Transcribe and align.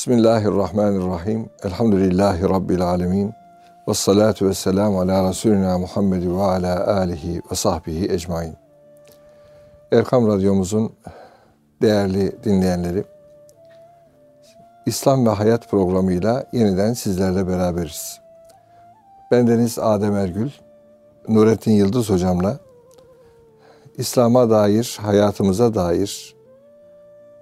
Bismillahirrahmanirrahim. 0.00 1.50
Elhamdülillahi 1.62 2.42
Rabbil 2.42 2.82
alemin. 2.82 3.34
Ve 3.88 3.94
salatu 3.94 4.48
ve 4.48 4.54
selamu 4.54 5.00
ala 5.00 5.28
Resulina 5.28 5.78
Muhammed 5.78 6.22
ve 6.22 6.42
ala 6.42 6.96
alihi 6.96 7.42
ve 7.50 7.54
sahbihi 7.54 8.12
ecmain. 8.12 8.56
Erkam 9.92 10.28
Radyomuzun 10.28 10.92
değerli 11.82 12.44
dinleyenleri, 12.44 13.04
İslam 14.86 15.26
ve 15.26 15.30
Hayat 15.30 15.70
programıyla 15.70 16.44
yeniden 16.52 16.92
sizlerle 16.92 17.48
beraberiz. 17.48 18.20
Bendeniz 19.30 19.78
Adem 19.78 20.16
Ergül, 20.16 20.50
Nurettin 21.28 21.72
Yıldız 21.72 22.10
hocamla 22.10 22.58
İslam'a 23.96 24.50
dair, 24.50 24.98
hayatımıza 25.02 25.74
dair, 25.74 26.36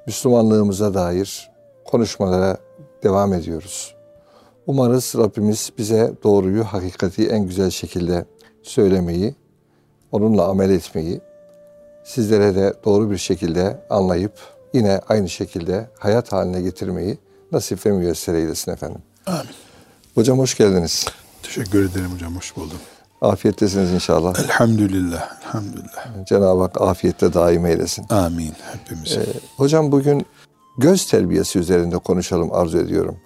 Müslümanlığımıza 0.07 0.95
dair 0.95 1.58
konuşmalara 1.91 2.57
devam 3.03 3.35
ediyoruz. 3.35 3.95
Umarız 4.67 5.15
Rabbimiz 5.19 5.71
bize 5.79 6.13
doğruyu, 6.25 6.65
hakikati 6.65 7.29
en 7.29 7.47
güzel 7.47 7.71
şekilde 7.71 8.25
söylemeyi, 8.63 9.35
onunla 10.13 10.49
amel 10.49 10.71
etmeyi, 10.71 11.21
sizlere 12.05 12.55
de 12.55 12.75
doğru 12.85 13.11
bir 13.11 13.19
şekilde 13.19 13.81
anlayıp 13.91 14.33
yine 14.73 15.01
aynı 15.09 15.29
şekilde 15.29 15.89
hayat 15.99 16.33
haline 16.33 16.63
getirmeyi 16.63 17.19
nasip 17.53 17.87
ve 17.87 17.93
müyesser 17.93 18.35
eylesin 18.35 18.73
efendim. 18.73 19.03
Amin. 19.27 19.51
Hocam 20.15 20.39
hoş 20.39 20.57
geldiniz. 20.57 21.07
Teşekkür 21.43 21.91
ederim 21.91 22.11
hocam, 22.15 22.37
hoş 22.37 22.57
buldum. 22.57 22.79
Afiyettesiniz 23.21 23.93
inşallah. 23.93 24.39
Elhamdülillah, 24.39 25.43
elhamdülillah. 25.43 26.27
Cenab-ı 26.27 26.61
Hak 26.61 26.81
afiyette 26.81 27.35
daim 27.35 27.67
eylesin. 27.67 28.07
Amin 28.11 28.53
hepimiz. 28.73 29.17
Ee, 29.17 29.27
hocam 29.57 29.93
bugün 29.93 30.27
göz 30.79 31.07
terbiyesi 31.07 31.59
üzerinde 31.59 31.99
konuşalım 31.99 32.53
arzu 32.53 32.79
ediyorum. 32.79 33.17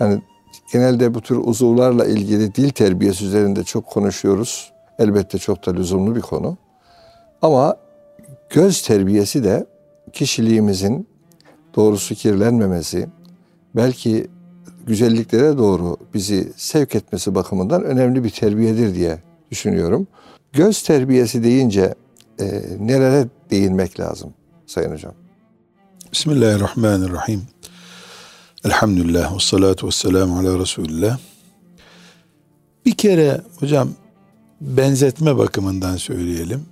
Yani 0.00 0.22
genelde 0.72 1.14
bu 1.14 1.20
tür 1.20 1.36
uzuvlarla 1.36 2.04
ilgili 2.04 2.54
dil 2.54 2.70
terbiyesi 2.70 3.24
üzerinde 3.24 3.64
çok 3.64 3.86
konuşuyoruz. 3.86 4.72
Elbette 4.98 5.38
çok 5.38 5.66
da 5.66 5.72
lüzumlu 5.72 6.16
bir 6.16 6.20
konu. 6.20 6.56
Ama 7.42 7.76
göz 8.50 8.82
terbiyesi 8.82 9.44
de 9.44 9.66
kişiliğimizin 10.12 11.08
doğrusu 11.76 12.14
kirlenmemesi, 12.14 13.08
belki 13.76 14.26
güzelliklere 14.86 15.58
doğru 15.58 15.96
bizi 16.14 16.52
sevk 16.56 16.94
etmesi 16.94 17.34
bakımından 17.34 17.84
önemli 17.84 18.24
bir 18.24 18.30
terbiyedir 18.30 18.94
diye 18.94 19.18
düşünüyorum. 19.50 20.06
Göz 20.52 20.82
terbiyesi 20.82 21.44
deyince 21.44 21.94
e, 22.40 22.62
nelere 22.80 23.26
değinmek 23.50 24.00
lazım 24.00 24.34
Sayın 24.66 24.92
Hocam? 24.92 25.23
Bismillahirrahmanirrahim. 26.14 27.42
Elhamdülillah 28.64 29.34
ve 29.34 29.40
salatu 29.40 29.86
ve 29.86 29.90
selamu 29.90 30.38
ala 30.38 30.58
Resulillah. 30.58 31.18
Bir 32.86 32.94
kere 32.94 33.40
hocam 33.60 33.88
benzetme 34.60 35.38
bakımından 35.38 35.96
söyleyelim. 35.96 36.62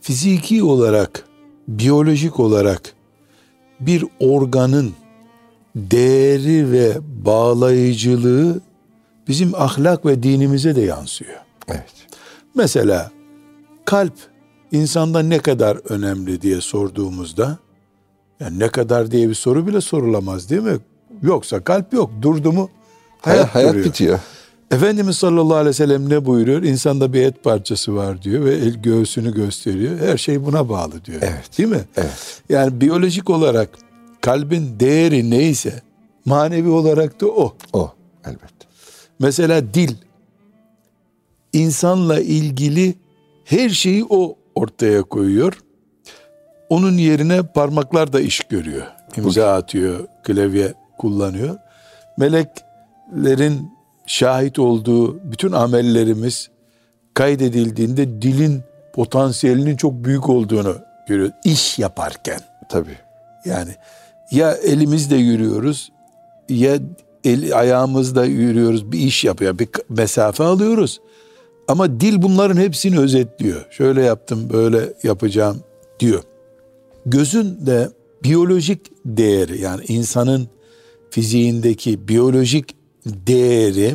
Fiziki 0.00 0.62
olarak, 0.62 1.24
biyolojik 1.68 2.40
olarak 2.40 2.94
bir 3.80 4.04
organın 4.20 4.94
değeri 5.76 6.72
ve 6.72 6.98
bağlayıcılığı 7.24 8.60
bizim 9.28 9.54
ahlak 9.54 10.06
ve 10.06 10.22
dinimize 10.22 10.76
de 10.76 10.80
yansıyor. 10.80 11.40
Evet. 11.68 11.94
Mesela 12.54 13.10
kalp 13.84 14.14
insanda 14.72 15.22
ne 15.22 15.38
kadar 15.38 15.76
önemli 15.88 16.42
diye 16.42 16.60
sorduğumuzda 16.60 17.58
yani 18.44 18.58
ne 18.58 18.68
kadar 18.68 19.10
diye 19.10 19.28
bir 19.28 19.34
soru 19.34 19.66
bile 19.66 19.80
sorulamaz 19.80 20.50
değil 20.50 20.62
mi? 20.62 20.76
Yoksa 21.22 21.64
kalp 21.64 21.92
yok. 21.92 22.10
Durdu 22.22 22.52
mu 22.52 22.70
hayat, 23.20 23.38
Hayat, 23.38 23.54
hayat 23.54 23.70
duruyor. 23.70 23.86
bitiyor. 23.86 24.18
Efendimiz 24.70 25.16
sallallahu 25.16 25.54
aleyhi 25.54 25.68
ve 25.68 25.72
sellem 25.72 26.08
ne 26.10 26.24
buyuruyor? 26.26 26.62
İnsanda 26.62 27.12
bir 27.12 27.22
et 27.22 27.44
parçası 27.44 27.94
var 27.94 28.22
diyor 28.22 28.44
ve 28.44 28.54
el 28.54 28.74
göğsünü 28.82 29.34
gösteriyor. 29.34 29.98
Her 29.98 30.16
şey 30.16 30.44
buna 30.44 30.68
bağlı 30.68 31.04
diyor. 31.04 31.18
Evet. 31.22 31.58
Değil 31.58 31.68
mi? 31.68 31.80
Evet. 31.96 32.42
Yani 32.48 32.80
biyolojik 32.80 33.30
olarak 33.30 33.68
kalbin 34.20 34.80
değeri 34.80 35.30
neyse 35.30 35.82
manevi 36.24 36.68
olarak 36.68 37.20
da 37.20 37.26
o. 37.26 37.56
O 37.72 37.92
elbette. 38.24 38.66
Mesela 39.18 39.74
dil 39.74 39.90
insanla 41.52 42.20
ilgili 42.20 42.94
her 43.44 43.68
şeyi 43.68 44.04
o 44.08 44.36
ortaya 44.54 45.02
koyuyor. 45.02 45.58
Onun 46.68 46.98
yerine 46.98 47.42
parmaklar 47.42 48.12
da 48.12 48.20
iş 48.20 48.40
görüyor. 48.40 48.86
İmza 49.16 49.54
atıyor, 49.54 50.00
klavye 50.22 50.74
kullanıyor. 50.98 51.58
Meleklerin 52.16 53.70
şahit 54.06 54.58
olduğu 54.58 55.30
bütün 55.32 55.52
amellerimiz 55.52 56.50
kaydedildiğinde 57.14 58.22
dilin 58.22 58.62
potansiyelinin 58.94 59.76
çok 59.76 59.92
büyük 59.92 60.28
olduğunu 60.28 60.76
görüyor. 61.08 61.30
İş 61.44 61.78
yaparken. 61.78 62.40
Tabii. 62.68 62.98
Yani 63.44 63.70
ya 64.30 64.52
elimizle 64.52 65.16
yürüyoruz 65.16 65.92
ya 66.48 66.78
el, 67.24 67.58
ayağımızla 67.58 68.24
yürüyoruz 68.24 68.92
bir 68.92 68.98
iş 68.98 69.24
yapıyor 69.24 69.58
bir 69.58 69.68
mesafe 69.88 70.44
alıyoruz. 70.44 71.00
Ama 71.68 72.00
dil 72.00 72.22
bunların 72.22 72.56
hepsini 72.56 72.98
özetliyor. 72.98 73.66
Şöyle 73.70 74.02
yaptım 74.02 74.50
böyle 74.52 74.92
yapacağım 75.02 75.60
diyor. 76.00 76.22
Gözün 77.06 77.66
de 77.66 77.90
biyolojik 78.24 78.80
değeri 79.04 79.60
yani 79.60 79.84
insanın 79.88 80.48
fiziğindeki 81.10 82.08
biyolojik 82.08 82.76
değeri 83.06 83.94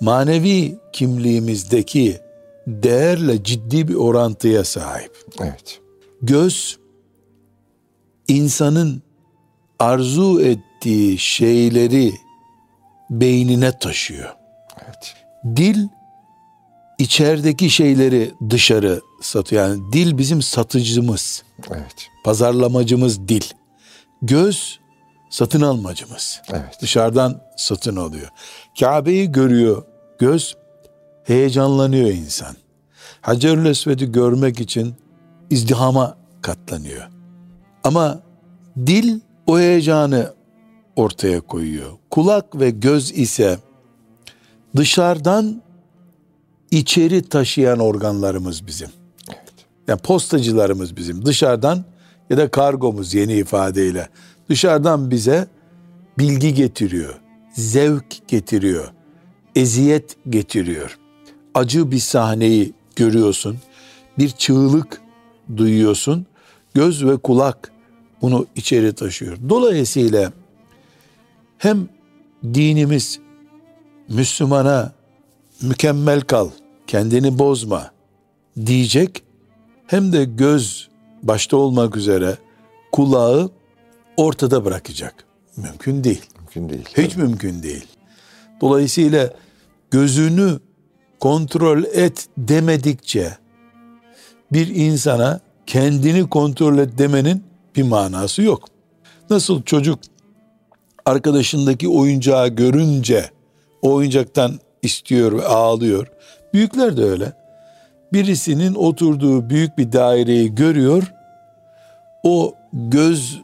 manevi 0.00 0.78
kimliğimizdeki 0.92 2.20
değerle 2.66 3.44
ciddi 3.44 3.88
bir 3.88 3.94
orantıya 3.94 4.64
sahip. 4.64 5.12
Evet. 5.40 5.80
Göz 6.22 6.78
insanın 8.28 9.02
arzu 9.78 10.40
ettiği 10.40 11.18
şeyleri 11.18 12.12
beynine 13.10 13.78
taşıyor. 13.78 14.34
Evet. 14.84 15.14
Dil 15.56 15.88
içerideki 16.98 17.70
şeyleri 17.70 18.30
dışarı 18.50 19.00
satıyor. 19.20 19.68
Yani 19.68 19.92
dil 19.92 20.18
bizim 20.18 20.42
satıcımız, 20.42 21.42
Evet. 21.70 22.08
pazarlamacımız 22.24 23.28
dil. 23.28 23.44
Göz 24.22 24.80
satın 25.30 25.60
almacımız. 25.60 26.42
Evet. 26.50 26.78
Dışarıdan 26.82 27.40
satın 27.56 27.96
alıyor. 27.96 28.28
Kabe'yi 28.80 29.32
görüyor 29.32 29.82
göz, 30.18 30.56
heyecanlanıyor 31.24 32.10
insan. 32.10 32.56
Hacerül 33.20 33.66
Esved'i 33.66 34.12
görmek 34.12 34.60
için 34.60 34.94
izdihama 35.50 36.16
katlanıyor. 36.42 37.08
Ama 37.84 38.20
dil 38.76 39.20
o 39.46 39.58
heyecanı 39.58 40.34
ortaya 40.96 41.40
koyuyor. 41.40 41.90
Kulak 42.10 42.60
ve 42.60 42.70
göz 42.70 43.12
ise 43.18 43.58
dışarıdan 44.76 45.62
içeri 46.70 47.28
taşıyan 47.28 47.78
organlarımız 47.78 48.66
bizim. 48.66 48.88
Yani 49.90 50.00
postacılarımız 50.00 50.96
bizim. 50.96 51.26
Dışarıdan 51.26 51.84
ya 52.30 52.36
da 52.36 52.50
kargomuz 52.50 53.14
yeni 53.14 53.34
ifadeyle 53.34 54.08
dışarıdan 54.48 55.10
bize 55.10 55.48
bilgi 56.18 56.54
getiriyor, 56.54 57.20
zevk 57.52 58.28
getiriyor, 58.28 58.92
eziyet 59.56 60.16
getiriyor. 60.28 60.98
Acı 61.54 61.90
bir 61.90 61.98
sahneyi 61.98 62.72
görüyorsun, 62.96 63.58
bir 64.18 64.28
çığlık 64.28 65.00
duyuyorsun. 65.56 66.26
Göz 66.74 67.06
ve 67.06 67.16
kulak 67.16 67.72
bunu 68.22 68.46
içeri 68.56 68.92
taşıyor. 68.92 69.36
Dolayısıyla 69.48 70.32
hem 71.58 71.88
dinimiz 72.44 73.18
Müslümana 74.08 74.92
mükemmel 75.62 76.20
kal, 76.20 76.48
kendini 76.86 77.38
bozma 77.38 77.90
diyecek 78.66 79.22
hem 79.90 80.12
de 80.12 80.24
göz 80.24 80.88
başta 81.22 81.56
olmak 81.56 81.96
üzere 81.96 82.36
kulağı 82.92 83.50
ortada 84.16 84.64
bırakacak. 84.64 85.24
Mümkün 85.56 86.04
değil. 86.04 86.22
Mümkün 86.38 86.68
değil. 86.68 86.84
Hiç 86.96 87.16
mümkün 87.16 87.62
değil. 87.62 87.86
Dolayısıyla 88.60 89.34
gözünü 89.90 90.60
kontrol 91.20 91.84
et 91.84 92.26
demedikçe 92.38 93.36
bir 94.52 94.66
insana 94.66 95.40
kendini 95.66 96.28
kontrol 96.28 96.78
et 96.78 96.98
demenin 96.98 97.44
bir 97.76 97.82
manası 97.82 98.42
yok. 98.42 98.64
Nasıl 99.30 99.62
çocuk 99.62 99.98
arkadaşındaki 101.06 101.88
oyuncağı 101.88 102.48
görünce 102.48 103.30
o 103.82 103.92
oyuncaktan 103.92 104.60
istiyor 104.82 105.32
ve 105.32 105.46
ağlıyor. 105.46 106.06
Büyükler 106.54 106.96
de 106.96 107.04
öyle. 107.04 107.39
Birisinin 108.12 108.74
oturduğu 108.74 109.50
büyük 109.50 109.78
bir 109.78 109.92
daireyi 109.92 110.54
görüyor. 110.54 111.12
O 112.22 112.54
göz 112.72 113.40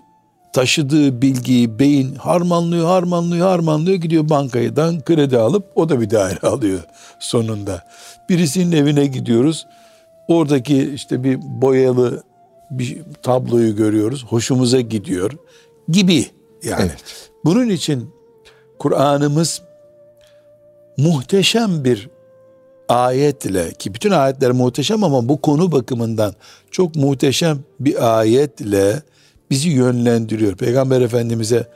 taşıdığı 0.53 1.23
bilgiyi 1.23 1.79
beyin 1.79 2.15
harmanlıyor, 2.15 2.87
harmanlıyor, 2.87 3.49
harmanlıyor 3.49 3.97
gidiyor 3.97 4.29
bankadan 4.29 5.01
kredi 5.01 5.39
alıp 5.39 5.73
o 5.75 5.89
da 5.89 6.01
bir 6.01 6.11
daire 6.11 6.41
alıyor 6.49 6.81
sonunda. 7.19 7.85
Birisinin 8.29 8.73
evine 8.73 9.07
gidiyoruz. 9.07 9.67
Oradaki 10.29 10.95
işte 10.95 11.25
bir 11.25 11.39
boyalı 11.43 12.23
bir 12.71 13.03
tabloyu 13.23 13.77
görüyoruz. 13.77 14.25
Hoşumuza 14.25 14.81
gidiyor 14.81 15.33
gibi 15.89 16.27
yani. 16.63 16.81
Evet. 16.81 17.31
Bunun 17.45 17.69
için 17.69 18.11
Kur'an'ımız 18.79 19.63
muhteşem 20.97 21.85
bir 21.85 22.09
ayetle 22.89 23.73
ki 23.73 23.95
bütün 23.95 24.11
ayetler 24.11 24.53
muhteşem 24.53 25.05
ama 25.05 25.29
bu 25.29 25.41
konu 25.41 25.73
bakımından 25.73 26.35
çok 26.71 26.97
muhteşem 26.97 27.59
bir 27.81 28.19
ayetle 28.19 29.03
bizi 29.51 29.69
yönlendiriyor. 29.69 30.57
Peygamber 30.57 31.01
Efendimiz'e 31.01 31.67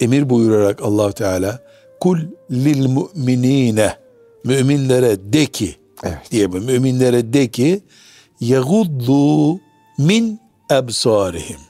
emir 0.00 0.30
buyurarak 0.30 0.82
allah 0.82 1.12
Teala 1.12 1.58
kul 2.00 2.18
lil 2.50 2.88
mu'minine 2.88 3.96
müminlere 4.44 5.32
de 5.32 5.46
ki 5.46 5.76
evet. 6.02 6.18
diye 6.30 6.52
bu 6.52 6.56
müminlere 6.56 7.32
de 7.32 7.48
ki 7.48 7.82
yaguddu 8.40 9.60
min 9.98 10.40
ebsarihim 10.72 11.60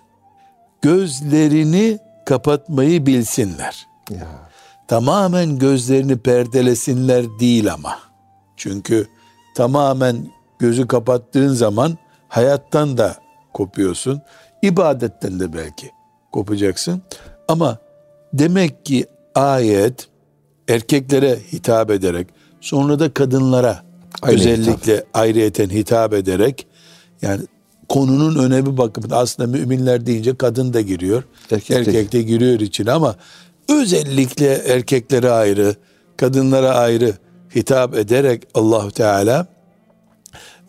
gözlerini 0.82 1.98
kapatmayı 2.26 3.06
bilsinler. 3.06 3.86
Ya. 4.10 4.50
Tamamen 4.88 5.58
gözlerini 5.58 6.18
perdelesinler 6.18 7.24
değil 7.40 7.72
ama. 7.72 8.13
Çünkü 8.56 9.06
tamamen 9.56 10.16
gözü 10.58 10.86
kapattığın 10.86 11.48
zaman 11.48 11.98
hayattan 12.28 12.98
da 12.98 13.16
kopuyorsun. 13.52 14.22
ibadetten 14.62 15.40
de 15.40 15.52
belki 15.52 15.90
kopacaksın. 16.32 17.02
Ama 17.48 17.78
demek 18.32 18.86
ki 18.86 19.06
ayet 19.34 20.08
erkeklere 20.68 21.38
hitap 21.52 21.90
ederek 21.90 22.28
sonra 22.60 22.98
da 22.98 23.14
kadınlara 23.14 23.82
Aynı 24.22 24.34
özellikle 24.34 24.92
hitap. 24.92 25.06
ayrıyeten 25.14 25.70
hitap 25.70 26.14
ederek 26.14 26.66
yani 27.22 27.42
konunun 27.88 28.44
önemi 28.44 28.76
bakımında 28.76 29.18
aslında 29.18 29.58
müminler 29.58 30.06
deyince 30.06 30.36
kadın 30.36 30.72
da 30.72 30.80
giriyor. 30.80 31.22
Erkek, 31.50 31.76
erkek 31.76 32.12
de 32.12 32.22
giriyor 32.22 32.60
için 32.60 32.86
ama 32.86 33.16
özellikle 33.68 34.52
erkeklere 34.54 35.30
ayrı, 35.30 35.74
kadınlara 36.16 36.70
ayrı 36.74 37.12
hitap 37.54 37.94
ederek 37.94 38.42
Allahu 38.54 38.90
Teala 38.90 39.46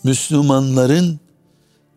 Müslümanların 0.03 1.19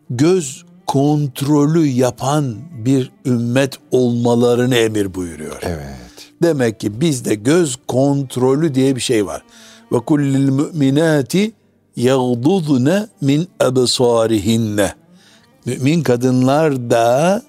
göz 0.09 0.65
kontrolü 0.87 1.85
yapan 1.85 2.55
bir 2.85 3.11
ümmet 3.25 3.77
olmalarını 3.91 4.75
emir 4.75 5.15
buyuruyor. 5.15 5.59
Evet. 5.61 6.31
Demek 6.43 6.79
ki 6.79 7.01
bizde 7.01 7.35
göz 7.35 7.77
kontrolü 7.87 8.75
diye 8.75 8.95
bir 8.95 9.01
şey 9.01 9.25
var. 9.25 9.43
Ve 9.91 9.99
kullil 9.99 10.49
müminati 10.49 11.51
yagdudne 11.95 13.07
min 13.21 13.47
ebsarihinne. 13.61 14.93
Mümin 15.65 16.03
kadınlar 16.03 16.89
da 16.89 17.41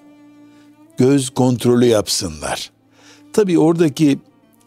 göz 0.96 1.30
kontrolü 1.30 1.86
yapsınlar. 1.86 2.70
Tabi 3.32 3.58
oradaki 3.58 4.18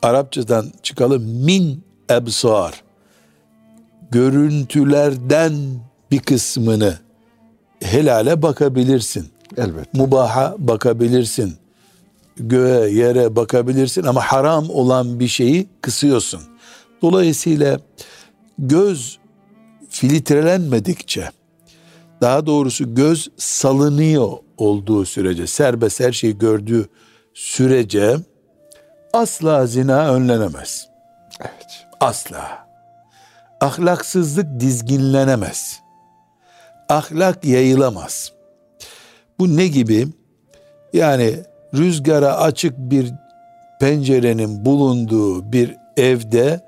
Arapçadan 0.01 0.71
çıkalım 0.83 1.23
min 1.23 1.83
ebsar 2.09 2.83
görüntülerden 4.11 5.53
bir 6.11 6.19
kısmını 6.19 6.97
helale 7.81 8.41
bakabilirsin. 8.41 9.27
Elbette. 9.57 9.89
Mubaha 9.93 10.55
bakabilirsin. 10.57 11.55
Göğe, 12.37 12.89
yere 12.89 13.35
bakabilirsin 13.35 14.03
ama 14.03 14.21
haram 14.21 14.69
olan 14.69 15.19
bir 15.19 15.27
şeyi 15.27 15.67
kısıyorsun. 15.81 16.41
Dolayısıyla 17.01 17.79
göz 18.59 19.19
filtrelenmedikçe 19.89 21.29
daha 22.21 22.45
doğrusu 22.45 22.95
göz 22.95 23.31
salınıyor 23.37 24.31
olduğu 24.57 25.05
sürece 25.05 25.47
serbest 25.47 25.99
her 25.99 26.11
şeyi 26.11 26.37
gördüğü 26.37 26.87
sürece 27.33 28.17
asla 29.13 29.65
zina 29.67 30.13
önlenemez. 30.13 30.87
Evet. 31.41 31.82
Asla. 32.03 32.67
Ahlaksızlık 33.61 34.59
dizginlenemez. 34.59 35.79
Ahlak 36.89 37.45
yayılamaz. 37.45 38.31
Bu 39.39 39.57
ne 39.57 39.67
gibi? 39.67 40.07
Yani 40.93 41.35
rüzgara 41.73 42.37
açık 42.37 42.77
bir 42.77 43.13
pencerenin 43.79 44.65
bulunduğu 44.65 45.51
bir 45.51 45.75
evde 45.97 46.61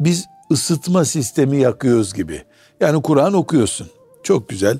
biz 0.00 0.26
ısıtma 0.52 1.04
sistemi 1.04 1.56
yakıyoruz 1.56 2.14
gibi. 2.14 2.42
Yani 2.80 3.02
Kur'an 3.02 3.34
okuyorsun. 3.34 3.88
Çok 4.22 4.48
güzel. 4.48 4.78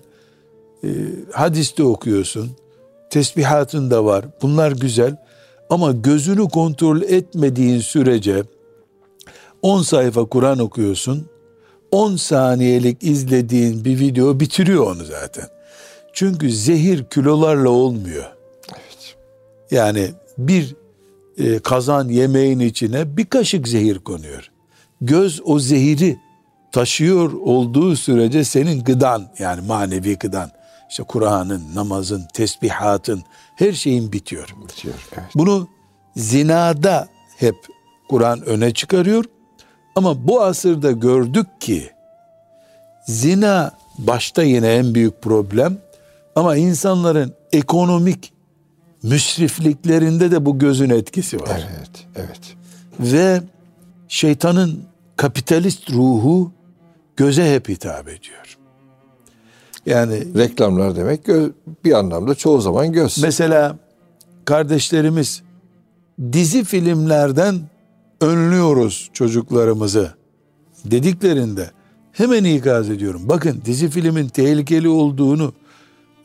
Ee, 0.85 0.89
hadiste 1.33 1.83
okuyorsun. 1.83 2.57
Tesbihatın 3.11 3.91
da 3.91 4.05
var. 4.05 4.25
Bunlar 4.43 4.73
güzel. 4.73 5.17
Ama 5.71 5.93
gözünü 5.93 6.49
kontrol 6.49 7.03
etmediğin 7.03 7.81
sürece 7.81 8.43
10 9.63 9.83
sayfa 9.83 10.25
Kur'an 10.25 10.59
okuyorsun. 10.59 11.27
10 11.91 12.17
saniyelik 12.17 13.03
izlediğin 13.03 13.85
bir 13.85 13.99
video 14.01 14.41
bitiriyor 14.41 14.87
onu 14.97 15.05
zaten. 15.05 15.49
Çünkü 16.13 16.53
zehir 16.53 17.05
kilolarla 17.05 17.71
olmuyor. 17.71 18.25
Evet. 18.69 19.17
Yani 19.71 20.11
bir 20.39 20.77
e, 21.39 21.59
kazan 21.59 22.09
yemeğin 22.09 22.61
içine 22.61 23.17
bir 23.17 23.27
kaşık 23.27 23.69
zehir 23.69 23.99
konuyor. 23.99 24.51
Göz 25.01 25.41
o 25.45 25.59
zehiri 25.59 26.19
taşıyor 26.73 27.33
olduğu 27.33 27.97
sürece 27.97 28.45
senin 28.45 28.85
gıdan 28.85 29.29
yani 29.39 29.67
manevi 29.67 30.19
gıdan 30.19 30.51
işte 30.91 31.03
Kur'an'ın, 31.03 31.63
namazın, 31.75 32.27
tesbihatın 32.35 33.23
her 33.57 33.73
şeyin 33.73 34.13
bitiyor. 34.13 34.55
Bitiyor. 34.69 34.95
Evet. 35.13 35.31
Bunu 35.35 35.69
zinada 36.17 37.09
hep 37.37 37.57
Kur'an 38.09 38.43
öne 38.43 38.75
çıkarıyor. 38.75 39.25
Ama 39.95 40.29
bu 40.29 40.43
asırda 40.43 40.93
gördük 40.93 41.47
ki 41.61 41.91
zina 43.07 43.73
başta 43.99 44.43
yine 44.43 44.75
en 44.75 44.95
büyük 44.95 45.23
problem 45.23 45.79
ama 46.37 46.57
insanların 46.57 47.35
ekonomik 47.53 48.33
müsrifliklerinde 49.03 50.31
de 50.31 50.47
bu 50.47 50.59
gözün 50.59 50.91
etkisi 50.91 51.41
var. 51.41 51.69
Evet, 51.77 52.07
evet. 52.17 52.57
Ve 53.01 53.41
şeytanın 54.09 54.85
kapitalist 55.17 55.91
ruhu 55.91 56.53
göze 57.17 57.55
hep 57.55 57.69
hitap 57.69 58.09
ediyor. 58.09 58.59
Yani 59.87 60.39
reklamlar 60.39 60.97
demek 60.97 61.21
bir 61.85 61.93
anlamda 61.93 62.35
çoğu 62.35 62.61
zaman 62.61 62.93
göz. 62.93 63.19
Mesela 63.23 63.77
kardeşlerimiz 64.45 65.43
dizi 66.33 66.65
filmlerden 66.65 67.61
önlüyoruz 68.23 69.11
çocuklarımızı 69.13 70.15
dediklerinde 70.85 71.71
hemen 72.13 72.45
ikaz 72.45 72.91
ediyorum. 72.91 73.23
Bakın 73.25 73.63
dizi 73.65 73.91
filmin 73.91 74.29
tehlikeli 74.29 74.89
olduğunu 74.89 75.53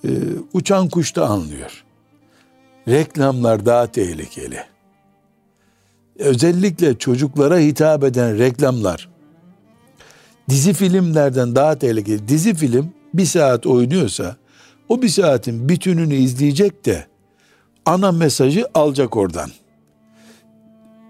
e, 0.04 0.10
uçan 0.54 0.90
kuş 0.90 1.16
da 1.16 1.30
anlıyor. 1.30 1.84
Reklamlar 2.88 3.66
daha 3.66 3.88
tehlikeli. 3.88 4.60
Özellikle 6.20 6.98
çocuklara 6.98 7.58
hitap 7.58 8.04
eden 8.04 8.38
reklamlar 8.38 9.10
dizi 10.50 10.74
filmlerden 10.74 11.56
daha 11.56 11.80
tehlikeli. 11.80 12.28
Dizi 12.28 12.56
film 12.56 12.94
bir 13.14 13.26
saat 13.26 13.66
oynuyorsa 13.66 14.36
o 14.90 15.02
bir 15.02 15.10
saatin 15.10 15.70
bütününü 15.70 16.16
izleyecek 16.16 16.86
de 16.86 17.08
ana 17.86 18.12
mesajı 18.12 18.66
alacak 18.74 19.18
oradan. 19.18 19.50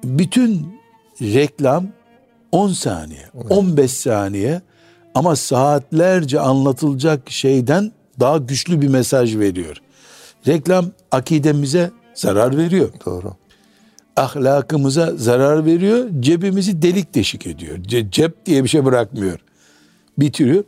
Bütün 0.04 0.77
reklam 1.22 1.88
10 2.52 2.68
saniye, 2.68 3.30
evet. 3.36 3.52
15 3.52 3.92
saniye 3.92 4.62
ama 5.16 5.36
saatlerce 5.36 6.40
anlatılacak 6.40 7.30
şeyden 7.30 7.92
daha 8.20 8.38
güçlü 8.38 8.82
bir 8.82 8.88
mesaj 8.88 9.38
veriyor. 9.38 9.78
Reklam 10.48 10.86
akidemize 11.12 11.92
zarar 12.14 12.58
veriyor. 12.58 12.90
Doğru. 13.06 13.34
Ahlakımıza 14.16 15.14
zarar 15.16 15.66
veriyor, 15.66 16.10
cebimizi 16.20 16.82
delik 16.82 17.16
deşik 17.16 17.48
ediyor. 17.48 17.78
Ce- 17.78 18.12
cep 18.12 18.46
diye 18.46 18.64
bir 18.64 18.70
şey 18.70 18.86
bırakmıyor. 18.86 19.40
Bitiriyor. 20.18 20.64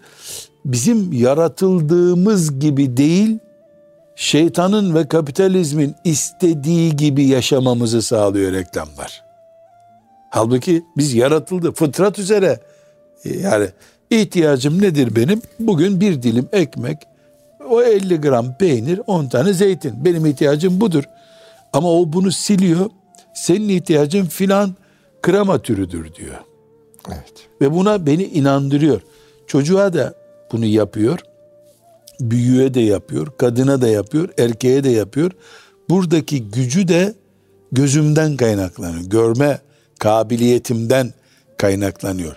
Bizim 0.65 1.13
yaratıldığımız 1.13 2.59
gibi 2.59 2.97
değil, 2.97 3.39
şeytanın 4.15 4.95
ve 4.95 5.07
kapitalizmin 5.07 5.95
istediği 6.03 6.95
gibi 6.95 7.23
yaşamamızı 7.23 8.01
sağlıyor 8.01 8.53
reklamlar. 8.53 9.28
Halbuki 10.29 10.83
biz 10.97 11.13
yaratıldı 11.13 11.71
fıtrat 11.71 12.19
üzere. 12.19 12.59
E, 13.25 13.37
yani 13.39 13.67
ihtiyacım 14.09 14.81
nedir 14.81 15.15
benim? 15.15 15.41
Bugün 15.59 16.01
bir 16.01 16.23
dilim 16.23 16.49
ekmek, 16.51 16.97
o 17.69 17.81
50 17.81 18.21
gram 18.21 18.57
peynir, 18.57 19.01
10 19.07 19.27
tane 19.27 19.53
zeytin. 19.53 20.05
Benim 20.05 20.25
ihtiyacım 20.25 20.81
budur. 20.81 21.03
Ama 21.73 21.91
o 21.91 22.13
bunu 22.13 22.31
siliyor. 22.31 22.89
Senin 23.33 23.69
ihtiyacın 23.69 24.25
filan 24.25 24.75
krema 25.21 25.61
türüdür 25.61 26.13
diyor. 26.13 26.37
Evet. 27.07 27.33
Ve 27.61 27.73
buna 27.73 28.05
beni 28.05 28.23
inandırıyor. 28.23 29.01
Çocuğa 29.47 29.93
da 29.93 30.13
bunu 30.51 30.65
yapıyor. 30.65 31.19
Büyüğe 32.19 32.73
de 32.73 32.79
yapıyor. 32.79 33.27
Kadına 33.37 33.81
da 33.81 33.87
yapıyor. 33.87 34.29
Erkeğe 34.37 34.83
de 34.83 34.89
yapıyor. 34.89 35.31
Buradaki 35.89 36.49
gücü 36.49 36.87
de 36.87 37.13
gözümden 37.71 38.37
kaynaklanıyor. 38.37 39.03
Görme 39.03 39.59
kabiliyetimden 39.99 41.13
kaynaklanıyor. 41.57 42.35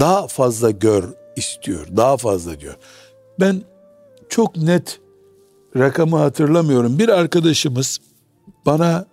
Daha 0.00 0.26
fazla 0.26 0.70
gör 0.70 1.04
istiyor. 1.36 1.86
Daha 1.96 2.16
fazla 2.16 2.60
diyor. 2.60 2.76
Ben 3.40 3.62
çok 4.28 4.56
net 4.56 5.00
rakamı 5.76 6.16
hatırlamıyorum. 6.16 6.98
Bir 6.98 7.08
arkadaşımız 7.08 7.98
bana 8.66 9.06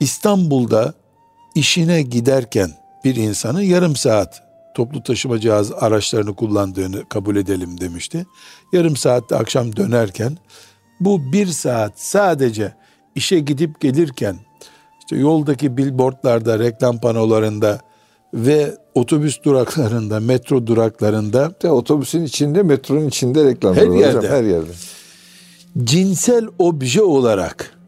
İstanbul'da 0.00 0.94
işine 1.54 2.02
giderken 2.02 2.70
bir 3.04 3.16
insanın 3.16 3.60
yarım 3.60 3.96
saat 3.96 4.42
toplu 4.74 5.02
taşıma 5.02 5.40
cihaz 5.40 5.72
araçlarını 5.72 6.36
kullandığını 6.36 7.08
kabul 7.08 7.36
edelim 7.36 7.80
demişti. 7.80 8.26
Yarım 8.72 8.96
saatte 8.96 9.36
akşam 9.36 9.76
dönerken 9.76 10.38
bu 11.00 11.32
bir 11.32 11.46
saat 11.46 12.00
sadece 12.00 12.74
işe 13.14 13.38
gidip 13.38 13.80
gelirken 13.80 14.36
işte 15.10 15.22
yoldaki 15.22 15.76
billboardlarda, 15.76 16.58
reklam 16.58 17.00
panolarında 17.00 17.80
ve 18.34 18.76
otobüs 18.94 19.42
duraklarında, 19.42 20.20
metro 20.20 20.66
duraklarında 20.66 21.52
De 21.62 21.70
otobüsün 21.70 22.24
içinde, 22.24 22.62
metronun 22.62 23.08
içinde 23.08 23.44
reklamlar 23.44 23.82
Her 23.82 23.88
var 23.88 23.96
hocam, 23.96 24.12
yerde. 24.12 24.28
her 24.28 24.44
yerde. 24.44 24.70
cinsel 25.84 26.46
obje 26.58 27.02
olarak 27.02 27.78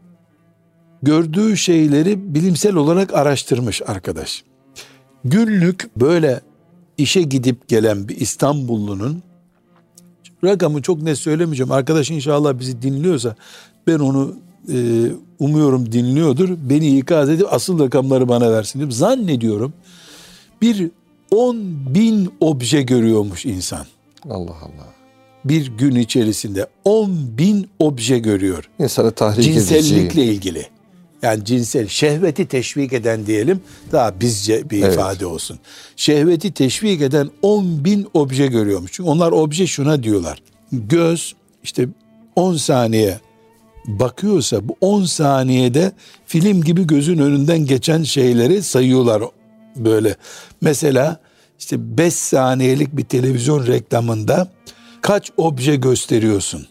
gördüğü 1.03 1.57
şeyleri 1.57 2.35
bilimsel 2.35 2.75
olarak 2.75 3.13
araştırmış 3.13 3.81
arkadaş. 3.87 4.43
Günlük 5.25 5.95
böyle 5.95 6.41
işe 6.97 7.21
gidip 7.21 7.67
gelen 7.67 8.07
bir 8.07 8.17
İstanbullunun 8.17 9.23
rakamı 10.43 10.81
çok 10.81 11.01
net 11.01 11.17
söylemeyeceğim. 11.17 11.71
Arkadaş 11.71 12.11
inşallah 12.11 12.59
bizi 12.59 12.81
dinliyorsa 12.81 13.35
ben 13.87 13.99
onu 13.99 14.35
e, 14.71 14.75
umuyorum 15.39 15.91
dinliyordur. 15.91 16.49
Beni 16.69 16.97
ikaz 16.97 17.29
edip 17.29 17.47
asıl 17.53 17.79
rakamları 17.79 18.29
bana 18.29 18.51
versin 18.51 18.79
diyorum. 18.79 18.91
Zannediyorum 18.91 19.73
bir 20.61 20.89
10 21.31 21.57
bin 21.95 22.33
obje 22.39 22.81
görüyormuş 22.81 23.45
insan. 23.45 23.85
Allah 24.29 24.57
Allah. 24.61 24.93
Bir 25.45 25.77
gün 25.77 25.95
içerisinde 25.95 26.67
10 26.85 27.37
bin 27.37 27.67
obje 27.79 28.19
görüyor. 28.19 28.69
İnsanı 28.79 29.11
tahrik 29.11 29.39
edici. 29.39 29.53
Cinsellikle 29.53 30.25
ilgili. 30.25 30.65
Yani 31.21 31.45
cinsel 31.45 31.87
şehveti 31.87 32.45
teşvik 32.47 32.93
eden 32.93 33.25
diyelim 33.25 33.61
daha 33.91 34.19
bizce 34.19 34.69
bir 34.69 34.83
Evet. 34.83 34.93
ifade 34.93 35.25
olsun. 35.25 35.59
Şehveti 35.95 36.51
teşvik 36.51 37.01
eden 37.01 37.29
10 37.41 37.85
bin 37.85 38.07
obje 38.13 38.47
görüyormuş. 38.47 38.91
Çünkü 38.93 39.09
onlar 39.09 39.31
obje 39.31 39.67
şuna 39.67 40.03
diyorlar. 40.03 40.43
Göz 40.71 41.33
işte 41.63 41.87
10 42.35 42.55
saniye 42.55 43.19
bakıyorsa 43.87 44.67
bu 44.67 44.75
10 44.81 45.03
saniyede 45.03 45.91
film 46.25 46.61
gibi 46.61 46.87
gözün 46.87 47.17
önünden 47.17 47.65
geçen 47.65 48.03
şeyleri 48.03 48.63
sayıyorlar 48.63 49.23
böyle. 49.75 50.15
Mesela 50.61 51.19
işte 51.59 51.97
5 51.97 52.13
saniyelik 52.13 52.97
bir 52.97 53.03
televizyon 53.03 53.67
reklamında 53.67 54.47
kaç 55.01 55.31
obje 55.37 55.75
gösteriyorsun? 55.75 56.67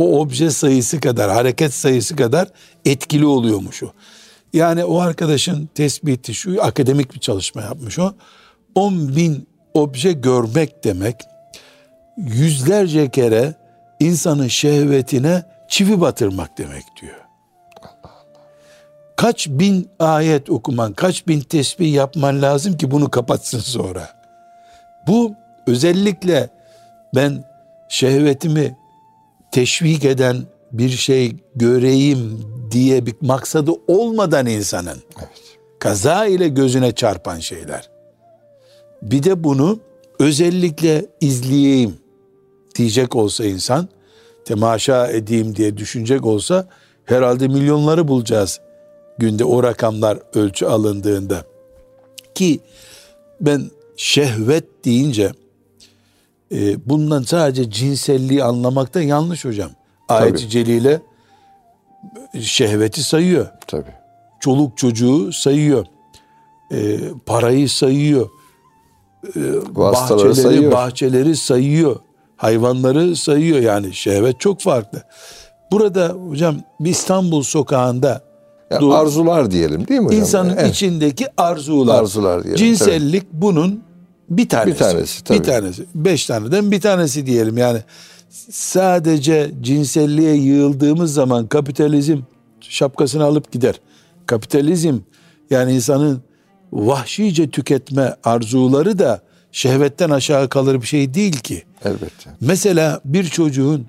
o 0.00 0.20
obje 0.20 0.50
sayısı 0.50 1.00
kadar, 1.00 1.30
hareket 1.30 1.74
sayısı 1.74 2.16
kadar 2.16 2.48
etkili 2.84 3.26
oluyormuş 3.26 3.82
o. 3.82 3.92
Yani 4.52 4.84
o 4.84 4.98
arkadaşın 4.98 5.68
tespiti 5.74 6.34
şu 6.34 6.64
akademik 6.64 7.14
bir 7.14 7.20
çalışma 7.20 7.62
yapmış 7.62 7.98
o. 7.98 8.14
10 8.74 9.16
bin 9.16 9.48
obje 9.74 10.12
görmek 10.12 10.84
demek 10.84 11.16
yüzlerce 12.16 13.10
kere 13.10 13.54
insanın 14.00 14.48
şehvetine 14.48 15.42
çivi 15.70 16.00
batırmak 16.00 16.58
demek 16.58 16.84
diyor. 17.00 17.20
Kaç 19.16 19.48
bin 19.48 19.90
ayet 19.98 20.50
okuman, 20.50 20.92
kaç 20.92 21.28
bin 21.28 21.40
tesbih 21.40 21.92
yapman 21.92 22.42
lazım 22.42 22.76
ki 22.76 22.90
bunu 22.90 23.10
kapatsın 23.10 23.58
sonra. 23.58 24.20
Bu 25.06 25.34
özellikle 25.66 26.50
ben 27.14 27.44
şehvetimi 27.88 28.76
teşvik 29.52 30.04
eden 30.04 30.36
bir 30.72 30.90
şey 30.90 31.36
göreyim 31.54 32.46
diye 32.70 33.06
bir 33.06 33.14
maksadı 33.20 33.70
olmadan 33.88 34.46
insanın 34.46 35.02
Evet. 35.18 35.58
kaza 35.78 36.26
ile 36.26 36.48
gözüne 36.48 36.92
çarpan 36.92 37.38
şeyler. 37.38 37.90
Bir 39.02 39.22
de 39.22 39.44
bunu 39.44 39.80
özellikle 40.18 41.06
izleyeyim 41.20 41.96
diyecek 42.74 43.16
olsa 43.16 43.44
insan, 43.44 43.88
temaşa 44.44 45.08
edeyim 45.08 45.56
diye 45.56 45.76
düşünecek 45.76 46.26
olsa 46.26 46.68
herhalde 47.04 47.48
milyonları 47.48 48.08
bulacağız 48.08 48.60
günde 49.18 49.44
o 49.44 49.62
rakamlar 49.62 50.18
ölçü 50.34 50.66
alındığında. 50.66 51.44
Ki 52.34 52.60
ben 53.40 53.70
şehvet 53.96 54.84
deyince 54.84 55.32
e, 56.52 56.88
bundan 56.88 57.22
sadece 57.22 57.70
cinselliği 57.70 58.44
anlamakta 58.44 59.02
yanlış 59.02 59.44
hocam. 59.44 59.70
Ayet-i. 60.08 60.48
Celile 60.48 61.00
şehveti 62.40 63.02
sayıyor 63.02 63.46
Tabii. 63.66 63.94
çoluk 64.40 64.78
çocuğu 64.78 65.32
sayıyor. 65.32 65.86
Ee, 66.72 67.00
parayı 67.26 67.68
sayıyor. 67.68 68.30
Vasıtaları 69.72 70.28
bahçeleri, 70.28 70.34
sayıyor. 70.34 70.72
bahçeleri 70.72 71.36
sayıyor. 71.36 71.96
Hayvanları 72.40 73.16
sayıyor 73.16 73.58
yani 73.60 73.94
şehvet 73.94 74.40
çok 74.40 74.60
farklı. 74.60 75.02
Burada 75.72 76.08
hocam 76.08 76.56
bir 76.80 76.90
İstanbul 76.90 77.42
sokağında 77.42 78.22
Yani 78.70 78.80
Doğru. 78.80 78.94
arzular 78.94 79.50
diyelim 79.50 79.88
değil 79.88 80.00
mi 80.00 80.06
hocam? 80.06 80.20
insanın 80.20 80.56
Evet. 80.58 80.74
içindeki 80.74 81.26
arzular. 81.36 82.00
Arzular 82.02 82.42
diyelim, 82.44 82.58
Cinsellik 82.58 83.32
bunun 83.32 83.82
bir 84.30 84.48
tanesi. 84.48 84.74
Bir 84.74 84.78
tanesi, 84.78 85.24
tabii. 85.24 85.38
Bir 85.38 85.44
tanesi. 85.44 85.84
Beş 85.94 86.26
taneden 86.26 86.70
bir 86.70 86.80
tanesi 86.80 87.26
diyelim 87.26 87.58
yani. 87.58 87.78
Sadece 88.50 89.50
cinselliğe 89.60 90.34
yığıldığımız 90.34 91.14
zaman 91.14 91.46
kapitalizm 91.46 92.18
şapkasını 92.60 93.24
alıp 93.24 93.52
gider. 93.52 93.80
Kapitalizm 94.26 94.98
yani 95.50 95.72
insanın 95.72 96.22
vahşice 96.72 97.50
tüketme 97.50 98.16
arzuları 98.24 98.98
da 98.98 99.20
şehvetten 99.52 100.10
aşağı 100.10 100.48
kalır 100.48 100.82
bir 100.82 100.86
şey 100.86 101.14
değil 101.14 101.36
ki. 101.40 101.62
Elbette. 101.84 102.30
Mesela 102.40 103.00
bir 103.04 103.24
çocuğun 103.24 103.86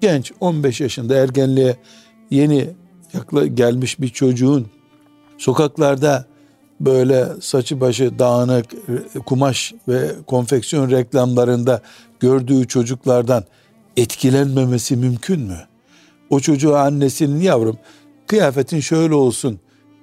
genç 0.00 0.32
15 0.40 0.80
yaşında 0.80 1.14
ergenliğe 1.14 1.76
yeni 2.30 2.70
yakla 3.14 3.46
gelmiş 3.46 4.00
bir 4.00 4.08
çocuğun 4.08 4.66
sokaklarda 5.38 6.26
böyle 6.80 7.26
saçı 7.40 7.80
başı 7.80 8.18
dağınık 8.18 8.74
e, 8.74 9.18
kumaş 9.18 9.74
ve 9.88 10.10
konfeksiyon 10.26 10.90
reklamlarında 10.90 11.80
gördüğü 12.20 12.68
çocuklardan 12.68 13.44
etkilenmemesi 13.96 14.96
mümkün 14.96 15.40
mü? 15.40 15.58
O 16.30 16.40
çocuğa 16.40 16.82
annesinin 16.82 17.40
yavrum 17.40 17.78
kıyafetin 18.26 18.80
şöyle 18.80 19.14
olsun 19.14 19.60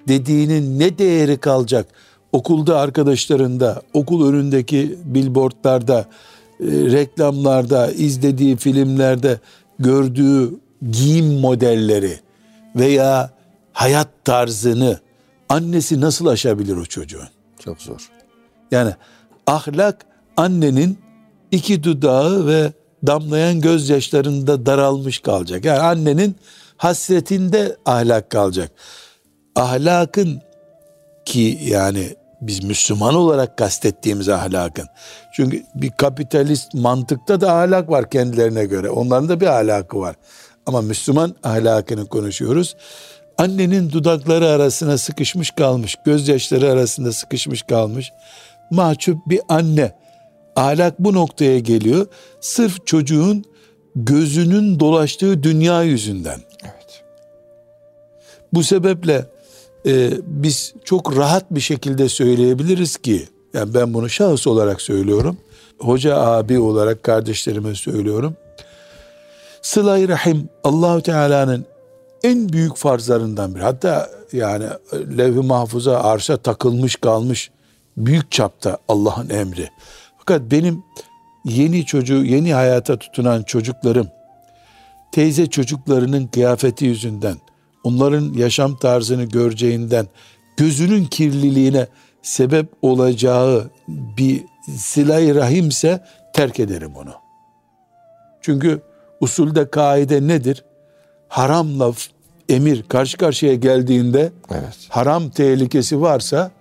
dediğinin 0.08 0.80
ne 0.80 0.98
değeri 0.98 1.38
kalacak? 1.38 1.88
Okulda 2.32 2.80
arkadaşlarında, 2.80 3.82
okul 3.94 4.30
önündeki 4.30 4.98
billboardlarda, 5.04 6.00
e, 6.00 6.66
reklamlarda, 6.68 7.92
izlediği 7.92 8.58
filmlerde 8.58 9.40
gördüğü 9.80 10.54
giyim 10.92 11.40
modelleri 11.40 12.20
veya 12.76 13.30
hayat 13.74 14.08
tarzını 14.26 15.00
annesi 15.50 16.02
nasıl 16.02 16.26
aşabilir 16.26 16.78
o 16.78 16.86
çocuğun? 16.86 17.30
Çok 17.60 17.82
zor. 17.82 18.10
Yani 18.72 18.94
ahlak 19.48 20.06
annenin 20.38 20.98
iki 21.52 21.84
dudağı 21.84 22.48
ve 22.48 22.74
damlayan 23.08 23.62
gözyaşlarında 23.62 24.66
daralmış 24.66 25.20
kalacak. 25.20 25.66
Yani 25.66 25.80
annenin 25.80 26.36
hasretinde 26.78 27.78
ahlak 27.86 28.30
kalacak. 28.30 28.72
Ahlakın 29.56 30.42
ki 31.26 31.60
yani 31.62 32.16
biz 32.42 32.64
Müslüman 32.64 33.16
olarak 33.16 33.58
kastettiğimiz 33.58 34.30
ahlakın. 34.30 34.88
Çünkü 35.34 35.64
bir 35.76 35.92
kapitalist 35.92 36.74
mantıkta 36.74 37.42
da 37.42 37.54
ahlak 37.54 37.90
var 37.90 38.10
kendilerine 38.10 38.66
göre. 38.66 38.90
Onların 38.90 39.30
da 39.30 39.40
bir 39.42 39.48
ahlakı 39.48 40.00
var. 40.00 40.16
Ama 40.66 40.82
Müslüman 40.82 41.36
ahlakını 41.44 42.06
konuşuyoruz. 42.06 42.76
Annenin 43.38 43.92
dudakları 43.92 44.48
arasına 44.48 44.98
sıkışmış 44.98 45.52
kalmış, 45.52 45.96
gözyaşları 46.06 46.72
arasında 46.72 47.14
sıkışmış 47.14 47.62
kalmış. 47.62 48.12
Mahcup 48.72 49.18
bir 49.28 49.42
anne. 49.50 49.96
Ahlak 50.56 51.00
bu 51.00 51.14
noktaya 51.14 51.60
geliyor. 51.60 52.08
Sırf 52.42 52.88
çocuğun 52.88 53.44
gözünün 53.96 54.80
dolaştığı 54.80 55.44
dünya 55.44 55.84
yüzünden. 55.84 56.40
Evet. 56.64 57.04
Bu 58.54 58.64
sebeple 58.64 59.26
e, 59.90 60.12
biz 60.26 60.74
çok 60.84 61.18
rahat 61.18 61.52
bir 61.52 61.60
şekilde 61.60 62.10
söyleyebiliriz 62.10 62.98
ki, 62.98 63.28
yani 63.54 63.74
ben 63.74 63.94
bunu 63.94 64.10
şahıs 64.10 64.48
olarak 64.48 64.82
söylüyorum, 64.82 65.38
hoca 65.80 66.18
abi 66.18 66.60
olarak 66.60 67.04
kardeşlerime 67.04 67.76
söylüyorum. 67.76 68.36
Sıla-i 69.62 70.10
Rahim 70.10 70.50
Allahu 70.64 71.02
Teala'nın 71.02 71.66
en 72.24 72.50
büyük 72.50 72.78
farzlarından 72.78 73.56
biri. 73.56 73.64
Hatta 73.64 74.10
yani 74.34 74.66
levh-i 75.18 75.40
mahfuza 75.40 76.00
arşa 76.00 76.38
takılmış 76.38 76.96
kalmış 76.96 77.52
büyük 77.98 78.32
çapta 78.32 78.78
Allah'ın 78.88 79.30
emri. 79.30 79.70
Fakat 80.18 80.42
benim 80.42 80.84
yeni 81.46 81.86
çocuğu, 81.86 82.24
yeni 82.24 82.54
hayata 82.54 83.00
tutunan 83.00 83.44
çocuklarım 83.44 84.08
teyze 85.12 85.46
çocuklarının 85.46 86.28
kıyafeti 86.28 86.86
yüzünden, 86.86 87.38
onların 87.90 88.34
yaşam 88.34 88.76
tarzını 88.76 89.24
göreceğinden, 89.24 90.08
gözünün 90.58 91.06
kirliliğine 91.06 91.88
sebep 92.22 92.68
olacağı 92.82 93.70
bir 93.88 94.44
silah-i 94.78 95.36
rahimse 95.36 96.04
terk 96.34 96.60
ederim 96.60 96.96
onu. 96.96 97.14
Çünkü 98.42 98.82
usulde 99.22 99.70
kaide 99.70 100.28
nedir? 100.28 100.64
Haramla 101.28 101.94
emir 102.50 102.84
karşı 102.84 103.18
karşıya 103.18 103.56
geldiğinde 103.56 104.32
evet. 104.52 104.78
haram 104.90 105.30
tehlikesi 105.30 106.02
varsa 106.02 106.52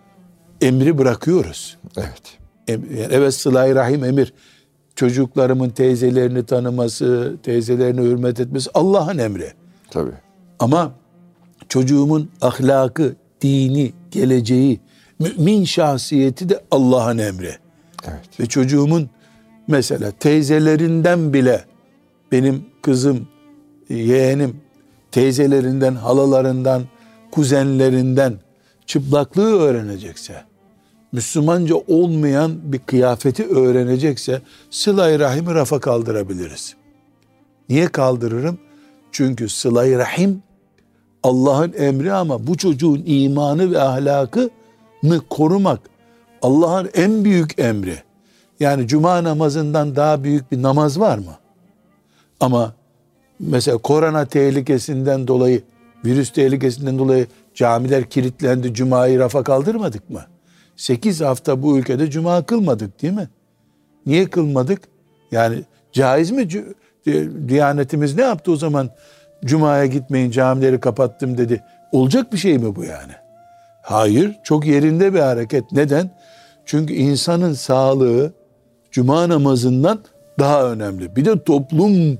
emri 0.61 0.99
bırakıyoruz. 0.99 1.77
Evet. 1.97 2.23
Yani 2.69 2.85
evet 3.11 3.35
sıla 3.35 3.75
rahim 3.75 4.05
emir. 4.05 4.33
Çocuklarımın 4.97 5.71
teyzelerini 5.71 6.47
tanıması, 6.47 7.37
teyzelerini 7.43 8.01
hürmet 8.01 8.41
etmesi 8.41 8.71
Allah'ın 8.75 9.19
emri. 9.19 9.53
Tabii. 9.91 10.13
Ama 10.59 10.93
çocuğumun 11.69 12.31
ahlakı, 12.41 13.17
dini, 13.41 13.93
geleceği, 14.11 14.81
mümin 15.19 15.65
şahsiyeti 15.65 16.49
de 16.49 16.65
Allah'ın 16.71 17.19
emri. 17.19 17.55
Evet. 18.05 18.41
Ve 18.41 18.47
çocuğumun 18.47 19.11
mesela 19.69 20.11
teyzelerinden 20.11 21.33
bile 21.33 21.65
benim 22.33 22.65
kızım, 22.83 23.29
yeğenim 23.89 24.57
teyzelerinden, 25.11 25.95
halalarından, 25.95 26.83
kuzenlerinden 27.31 28.35
çıplaklığı 28.87 29.61
öğrenecekse, 29.61 30.45
Müslümanca 31.13 31.75
olmayan 31.75 32.73
bir 32.73 32.79
kıyafeti 32.79 33.47
öğrenecekse 33.47 34.43
sıla-i 34.71 35.19
rahimi 35.19 35.55
rafa 35.55 35.81
kaldırabiliriz. 35.81 36.75
Niye 37.69 37.89
kaldırırım? 37.89 38.59
Çünkü 39.13 39.49
sıla-i 39.49 39.99
rahim 39.99 40.43
Allah'ın 41.29 41.73
emri 41.79 42.13
ama 42.13 42.47
bu 42.47 42.57
çocuğun 42.57 43.03
imanı 43.07 43.73
ve 43.73 43.81
ahlakını 43.81 45.21
korumak 45.31 45.81
Allah'ın 46.43 46.91
en 46.95 47.25
büyük 47.25 47.59
emri. 47.59 48.03
Yani 48.61 48.89
cuma 48.89 49.25
namazından 49.25 49.97
daha 49.97 50.25
büyük 50.25 50.53
bir 50.53 50.63
namaz 50.63 51.01
var 51.01 51.19
mı? 51.19 51.37
Ama 52.41 52.75
mesela 53.41 53.79
korona 53.79 54.27
tehlikesinden 54.27 55.29
dolayı, 55.29 55.63
virüs 56.05 56.33
tehlikesinden 56.33 56.99
dolayı 56.99 57.27
camiler 57.55 58.11
kilitlendi, 58.11 58.75
cumayı 58.75 59.19
rafa 59.19 59.43
kaldırmadık 59.43 60.11
mı? 60.11 60.23
8 60.77 61.21
hafta 61.21 61.63
bu 61.63 61.79
ülkede 61.79 62.11
cuma 62.11 62.43
kılmadık 62.43 63.03
değil 63.03 63.15
mi? 63.15 63.29
Niye 64.07 64.31
kılmadık? 64.31 64.83
Yani 65.33 65.63
caiz 65.93 66.31
mi? 66.31 66.49
Diyanetimiz 67.49 68.17
ne 68.17 68.23
yaptı 68.23 68.53
o 68.53 68.57
zaman? 68.57 68.91
Cuma'ya 69.45 69.87
gitmeyin 69.87 70.31
camileri 70.31 70.81
kapattım 70.81 71.39
dedi. 71.39 71.65
Olacak 71.93 72.33
bir 72.33 72.39
şey 72.39 72.59
mi 72.59 72.77
bu 72.77 72.85
yani? 72.85 73.13
Hayır, 73.83 74.39
çok 74.43 74.67
yerinde 74.67 75.15
bir 75.15 75.21
hareket. 75.21 75.73
Neden? 75.73 76.11
Çünkü 76.65 76.95
insanın 76.95 77.53
sağlığı 77.53 78.33
cuma 78.91 79.29
namazından 79.29 80.01
daha 80.39 80.73
önemli. 80.73 81.17
Bir 81.17 81.25
de 81.25 81.43
toplum 81.43 82.19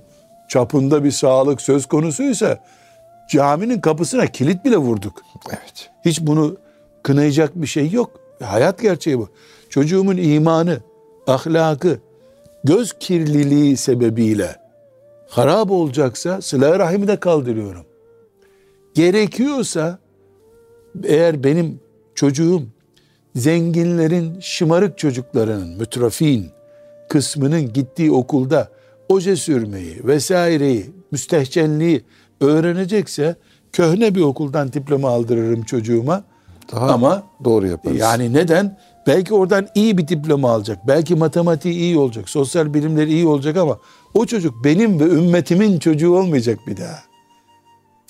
çapında 0.49 1.05
bir 1.05 1.11
sağlık 1.11 1.61
söz 1.61 1.87
konusuysa 1.87 2.59
caminin 3.31 3.81
kapısına 3.81 4.27
kilit 4.27 4.65
bile 4.65 4.77
vurduk. 4.77 5.23
Evet. 5.49 5.91
Hiç 6.05 6.21
bunu 6.21 6.57
kınayacak 7.03 7.55
bir 7.55 7.67
şey 7.67 7.91
yok. 7.91 8.11
Hayat 8.43 8.83
gerçeği 8.83 9.19
bu. 9.19 9.29
Çocuğumun 9.71 10.17
imanı, 10.17 10.79
ahlakı, 11.27 12.01
göz 12.65 12.93
kirliliği 12.99 13.77
sebebiyle 13.77 14.57
harap 15.29 15.71
olacaksa 15.71 16.43
sıla 16.43 16.79
rahimi 16.79 17.09
de 17.09 17.17
kaldırıyorum. 17.17 17.85
Gerekiyorsa 18.95 19.99
eğer 21.05 21.45
benim 21.45 21.81
çocuğum 22.15 22.63
zenginlerin 23.35 24.41
şımarık 24.41 24.99
çocuklarının 24.99 25.69
mütrafin 25.69 26.47
kısmının 27.09 27.73
gittiği 27.73 28.13
okulda 28.13 28.69
oje 29.09 29.37
sürmeyi 29.37 30.01
vesaireyi, 30.05 30.91
müstehcenliği 31.11 32.05
öğrenecekse 32.41 33.37
köhne 33.73 34.15
bir 34.15 34.23
okuldan 34.23 34.73
diploma 34.73 35.09
aldırırım 35.09 35.63
çocuğuma. 35.63 36.25
Daha 36.73 36.87
Ama 36.87 37.23
doğru 37.45 37.67
yaparız. 37.67 37.99
Yani 37.99 38.33
neden? 38.33 38.79
Belki 39.07 39.35
oradan 39.35 39.69
iyi 39.75 39.99
bir 39.99 40.09
diploma 40.09 40.51
alacak. 40.51 40.87
Belki 40.87 41.15
matematiği 41.15 41.75
iyi 41.75 41.99
olacak. 41.99 42.29
Sosyal 42.29 42.75
bilimleri 42.75 43.13
iyi 43.13 43.27
olacak 43.27 43.57
ama 43.57 43.79
o 44.15 44.27
çocuk 44.27 44.65
benim 44.65 45.01
ve 45.01 45.05
ümmetimin 45.05 45.79
çocuğu 45.79 46.15
olmayacak 46.15 46.59
bir 46.67 46.77
daha. 46.77 47.03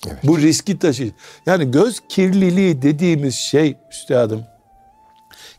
Evet. 0.07 0.19
Bu 0.25 0.39
riski 0.39 0.79
taşıyacak. 0.79 1.19
Yani 1.47 1.71
göz 1.71 2.01
kirliliği 2.09 2.83
dediğimiz 2.83 3.35
şey 3.35 3.77
üstadım 3.91 4.45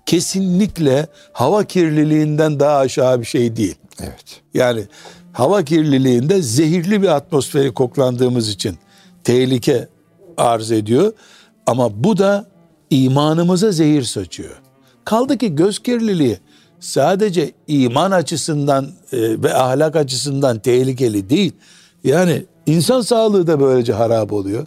kesinlikle 0.09 1.07
hava 1.33 1.63
kirliliğinden 1.63 2.59
daha 2.59 2.77
aşağı 2.77 3.19
bir 3.19 3.25
şey 3.25 3.55
değil. 3.55 3.75
Evet. 3.99 4.41
Yani 4.53 4.83
hava 5.33 5.63
kirliliğinde 5.63 6.41
zehirli 6.41 7.01
bir 7.01 7.07
atmosferi 7.07 7.73
koklandığımız 7.73 8.49
için 8.49 8.77
tehlike 9.23 9.87
arz 10.37 10.71
ediyor. 10.71 11.13
Ama 11.65 12.03
bu 12.03 12.17
da 12.17 12.49
imanımıza 12.89 13.71
zehir 13.71 14.03
saçıyor. 14.03 14.61
Kaldı 15.05 15.37
ki 15.37 15.55
göz 15.55 15.79
kirliliği 15.79 16.37
sadece 16.79 17.51
iman 17.67 18.11
açısından 18.11 18.85
e, 19.11 19.17
ve 19.43 19.53
ahlak 19.53 19.95
açısından 19.95 20.59
tehlikeli 20.59 21.29
değil. 21.29 21.51
Yani 22.03 22.45
insan 22.65 23.01
sağlığı 23.01 23.47
da 23.47 23.59
böylece 23.59 23.93
harap 23.93 24.33
oluyor. 24.33 24.65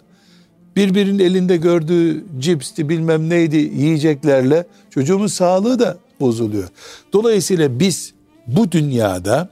Birbirinin 0.75 1.19
elinde 1.19 1.57
gördüğü 1.57 2.25
cipsti 2.39 2.89
bilmem 2.89 3.29
neydi 3.29 3.57
yiyeceklerle 3.57 4.67
çocuğumuz 4.89 5.33
sağlığı 5.33 5.79
da 5.79 5.97
bozuluyor. 6.19 6.69
Dolayısıyla 7.13 7.79
biz 7.79 8.13
bu 8.47 8.71
dünyada 8.71 9.49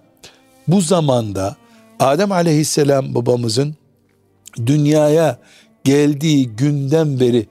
bu 0.67 0.82
zamanda 0.82 1.56
Adem 2.00 2.32
aleyhisselam 2.32 3.15
babamızın 3.15 3.76
dünyaya 4.65 5.38
geldiği 5.84 6.50
günden 6.50 7.19
beri 7.19 7.47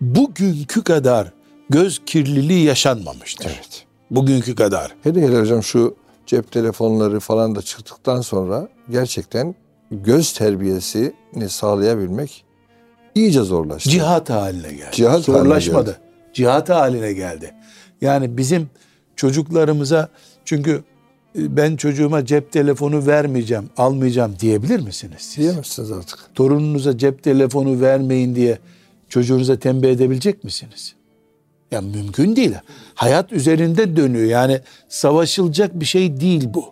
bugünkü 0.00 0.82
kadar 0.82 1.32
göz 1.70 2.00
kirliliği 2.06 2.64
yaşanmamıştır. 2.64 3.46
Evet. 3.46 3.81
Bugünkü 4.12 4.54
kadar. 4.54 4.94
Hele 5.02 5.22
hele 5.22 5.40
hocam 5.40 5.62
şu 5.62 5.96
cep 6.26 6.52
telefonları 6.52 7.20
falan 7.20 7.54
da 7.54 7.62
çıktıktan 7.62 8.20
sonra 8.20 8.68
gerçekten 8.90 9.54
göz 9.90 10.32
terbiyesini 10.32 11.48
sağlayabilmek 11.48 12.44
iyice 13.14 13.40
zorlaştı. 13.40 13.90
Cihat 13.90 14.30
haline 14.30 14.72
geldi. 14.72 14.90
Cihat 14.92 15.20
Zorlaşmadı. 15.24 15.76
Haline 15.76 15.92
geldi. 15.92 16.32
Cihat 16.32 16.68
haline 16.68 17.12
geldi. 17.12 17.54
Yani 18.00 18.36
bizim 18.36 18.70
çocuklarımıza 19.16 20.08
çünkü 20.44 20.82
e, 21.38 21.56
ben 21.56 21.76
çocuğuma 21.76 22.24
cep 22.24 22.52
telefonu 22.52 23.06
vermeyeceğim, 23.06 23.70
almayacağım 23.76 24.34
diyebilir 24.40 24.80
misiniz 24.80 25.16
siz? 25.18 25.36
Diyemezsiniz 25.36 25.92
artık. 25.92 26.18
Torununuza 26.34 26.98
cep 26.98 27.22
telefonu 27.22 27.80
vermeyin 27.80 28.34
diye 28.34 28.58
çocuğunuza 29.08 29.58
tembih 29.58 29.88
edebilecek 29.88 30.44
misiniz? 30.44 30.94
Ya 31.72 31.80
mümkün 31.80 32.36
değil. 32.36 32.54
Hayat 32.94 33.32
üzerinde 33.32 33.96
dönüyor. 33.96 34.26
Yani 34.26 34.60
savaşılacak 34.88 35.80
bir 35.80 35.84
şey 35.84 36.20
değil 36.20 36.48
bu. 36.54 36.64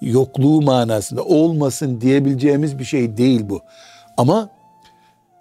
Yokluğu 0.00 0.62
manasında 0.62 1.24
olmasın 1.24 2.00
diyebileceğimiz 2.00 2.78
bir 2.78 2.84
şey 2.84 3.16
değil 3.16 3.40
bu. 3.48 3.60
Ama 4.16 4.50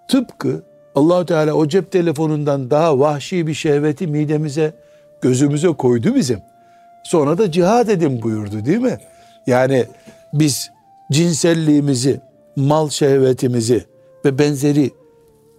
tıpkı 0.08 0.64
Allahu 0.96 1.26
Teala 1.26 1.54
o 1.54 1.68
cep 1.68 1.92
telefonundan 1.92 2.72
daha 2.72 3.00
vahşi 3.00 3.48
bir 3.48 3.54
şehveti 3.54 4.08
midemize, 4.08 4.74
gözümüze 5.22 5.68
koydu 5.68 6.16
bizim. 6.16 6.40
Sonra 7.04 7.38
da 7.38 7.52
cihad 7.52 7.88
edin 7.88 8.22
buyurdu 8.22 8.66
değil 8.66 8.78
mi? 8.78 8.98
Yani 9.48 9.86
biz 10.34 10.72
cinselliğimizi, 11.12 12.22
mal 12.56 12.90
şehvetimizi 12.90 13.86
ve 14.26 14.40
benzeri 14.40 14.92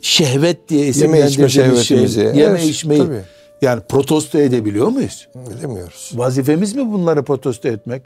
şehvet 0.02 0.68
diye 0.68 0.86
isimlendirdiğimiz 0.86 1.82
şey, 1.82 1.98
yeme 2.24 2.40
evet, 2.40 2.64
içmeyi 2.64 3.00
tabii. 3.00 3.20
yani 3.62 3.82
protesto 3.88 4.38
edebiliyor 4.38 4.88
muyuz? 4.88 5.28
Edemiyoruz. 5.58 6.12
Vazifemiz 6.14 6.74
mi 6.74 6.92
bunları 6.92 7.22
protesto 7.22 7.68
etmek? 7.68 8.02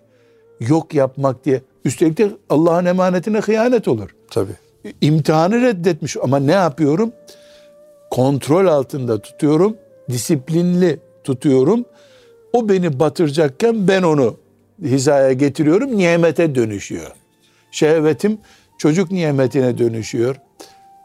Yok 0.60 0.94
yapmak 0.94 1.44
diye. 1.44 1.62
Üstelik 1.84 2.18
de 2.18 2.30
Allah'ın 2.50 2.84
emanetine 2.84 3.38
hıyanet 3.38 3.88
olur. 3.88 4.10
Tabii. 4.30 4.52
imtihanı 5.00 5.60
reddetmiş 5.60 6.16
ama 6.22 6.38
ne 6.38 6.52
yapıyorum? 6.52 7.12
Kontrol 8.10 8.66
altında 8.66 9.22
tutuyorum, 9.22 9.76
disiplinli 10.10 10.98
tutuyorum. 11.24 11.84
O 12.52 12.68
beni 12.68 13.00
batıracakken 13.00 13.88
ben 13.88 14.02
onu 14.02 14.36
hizaya 14.82 15.32
getiriyorum, 15.32 15.98
nimete 15.98 16.54
dönüşüyor. 16.54 17.10
Şehvetim 17.70 18.38
çocuk 18.78 19.10
nimetine 19.10 19.78
dönüşüyor. 19.78 20.36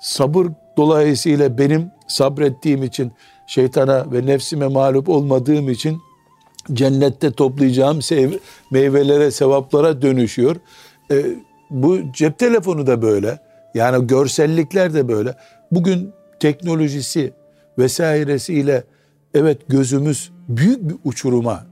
Sabır 0.01 0.47
dolayısıyla 0.77 1.57
benim 1.57 1.91
sabrettiğim 2.07 2.83
için 2.83 3.11
şeytana 3.47 4.11
ve 4.11 4.25
nefsime 4.25 4.67
mağlup 4.67 5.09
olmadığım 5.09 5.69
için 5.69 6.01
cennette 6.73 7.31
toplayacağım 7.31 7.99
meyvelere, 8.71 9.31
sevaplara 9.31 10.01
dönüşüyor. 10.01 10.55
E, 11.11 11.25
bu 11.69 11.99
cep 12.13 12.39
telefonu 12.39 12.87
da 12.87 13.01
böyle. 13.01 13.39
Yani 13.73 14.07
görsellikler 14.07 14.93
de 14.93 15.07
böyle. 15.07 15.35
Bugün 15.71 16.11
teknolojisi 16.39 17.33
vesairesiyle 17.79 18.83
evet 19.33 19.57
gözümüz 19.67 20.31
büyük 20.49 20.89
bir 20.89 20.95
uçuruma 21.03 21.65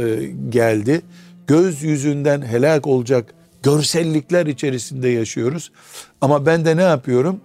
e, 0.00 0.30
geldi. 0.48 1.02
Göz 1.46 1.82
yüzünden 1.82 2.42
helak 2.42 2.86
olacak 2.86 3.34
görsellikler 3.62 4.46
içerisinde 4.46 5.08
yaşıyoruz. 5.08 5.72
Ama 6.20 6.46
ben 6.46 6.64
de 6.64 6.76
ne 6.76 6.82
yapıyorum? 6.82 7.40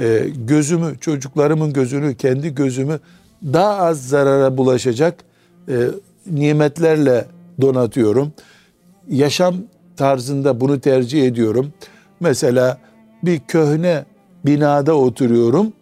E, 0.00 0.26
gözümü, 0.46 0.98
çocuklarımın 1.00 1.72
gözünü, 1.72 2.14
kendi 2.14 2.54
gözümü 2.54 3.00
daha 3.44 3.76
az 3.76 4.08
zarara 4.08 4.56
bulaşacak 4.56 5.24
e, 5.68 5.74
nimetlerle 6.26 7.26
donatıyorum. 7.60 8.32
Yaşam 9.08 9.54
tarzında 9.96 10.60
bunu 10.60 10.80
tercih 10.80 11.26
ediyorum. 11.26 11.72
Mesela 12.20 12.78
bir 13.22 13.40
köhne 13.48 14.04
binada 14.46 14.94
oturuyorum. 14.94 15.72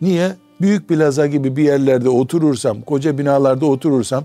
Niye? 0.00 0.32
Büyük 0.60 0.88
plaza 0.88 1.26
gibi 1.26 1.56
bir 1.56 1.64
yerlerde 1.64 2.08
oturursam, 2.08 2.82
koca 2.82 3.18
binalarda 3.18 3.66
oturursam 3.66 4.24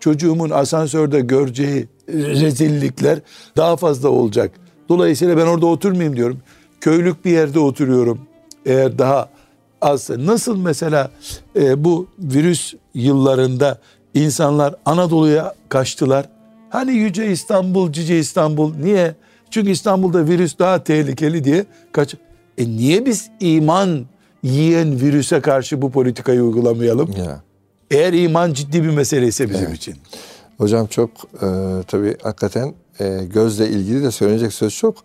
çocuğumun 0.00 0.50
asansörde 0.50 1.20
göreceği 1.20 1.88
rezillikler 2.08 3.18
daha 3.56 3.76
fazla 3.76 4.08
olacak. 4.08 4.50
Dolayısıyla 4.88 5.36
ben 5.36 5.46
orada 5.46 5.66
oturmayayım 5.66 6.16
diyorum. 6.16 6.38
Köylük 6.80 7.24
bir 7.24 7.30
yerde 7.30 7.58
oturuyorum. 7.58 8.29
Eğer 8.66 8.98
daha 8.98 9.28
az 9.80 10.10
nasıl 10.10 10.56
mesela 10.56 11.10
e, 11.56 11.84
bu 11.84 12.06
virüs 12.18 12.74
yıllarında 12.94 13.78
insanlar 14.14 14.74
Anadolu'ya 14.84 15.54
kaçtılar. 15.68 16.28
Hani 16.70 16.92
Yüce 16.92 17.32
İstanbul, 17.32 17.92
Cice 17.92 18.18
İstanbul 18.18 18.74
niye? 18.74 19.14
Çünkü 19.50 19.70
İstanbul'da 19.70 20.26
virüs 20.26 20.58
daha 20.58 20.84
tehlikeli 20.84 21.44
diye 21.44 21.64
kaç. 21.92 22.14
E 22.58 22.68
niye 22.68 23.06
biz 23.06 23.30
iman 23.40 24.06
yiyen 24.42 25.00
virüse 25.00 25.40
karşı 25.40 25.82
bu 25.82 25.90
politikayı 25.90 26.42
uygulamayalım? 26.42 27.12
Ya. 27.12 27.42
Eğer 27.90 28.12
iman 28.12 28.52
ciddi 28.52 28.82
bir 28.82 28.90
mesele 28.90 29.26
ise 29.26 29.50
bizim 29.50 29.66
evet. 29.66 29.76
için. 29.76 29.94
Hocam 30.58 30.86
çok 30.86 31.10
e, 31.34 31.46
tabii 31.88 32.16
hakikaten 32.22 32.74
e, 33.00 33.24
gözle 33.34 33.68
ilgili 33.68 34.02
de 34.02 34.10
söyleyecek 34.10 34.52
söz 34.52 34.76
çok. 34.76 34.96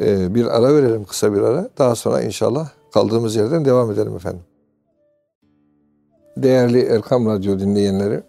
E, 0.00 0.34
bir 0.34 0.46
ara 0.46 0.74
verelim 0.74 1.04
kısa 1.04 1.34
bir 1.34 1.40
ara. 1.40 1.68
Daha 1.78 1.94
sonra 1.94 2.22
inşallah 2.22 2.70
kaldığımız 2.92 3.36
yerden 3.36 3.64
devam 3.64 3.90
edelim 3.90 4.16
efendim. 4.16 4.42
Değerli 6.36 6.80
Erkam 6.80 7.26
Radyo 7.26 7.58
dinleyenleri, 7.58 8.22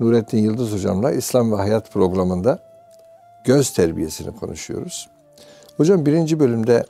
Nurettin 0.00 0.38
Yıldız 0.38 0.72
Hocam'la 0.72 1.12
İslam 1.12 1.52
ve 1.52 1.56
Hayat 1.56 1.92
programında 1.92 2.58
göz 3.44 3.70
terbiyesini 3.70 4.36
konuşuyoruz. 4.36 5.08
Hocam 5.76 6.06
birinci 6.06 6.40
bölümde 6.40 6.84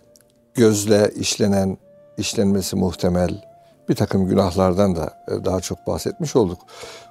gözle 0.54 1.10
işlenen, 1.16 1.78
işlenmesi 2.18 2.76
muhtemel 2.76 3.44
bir 3.88 3.94
takım 3.94 4.28
günahlardan 4.28 4.96
da 4.96 5.14
e, 5.28 5.44
daha 5.44 5.60
çok 5.60 5.86
bahsetmiş 5.86 6.36
olduk. 6.36 6.58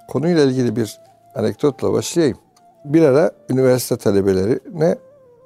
Konuyla 0.07 0.43
ilgili 0.43 0.75
bir 0.75 0.99
anekdotla 1.35 1.93
başlayayım. 1.93 2.37
Bir 2.85 3.01
ara 3.01 3.31
üniversite 3.49 3.97
talebeleri 3.97 4.59
ne 4.73 4.95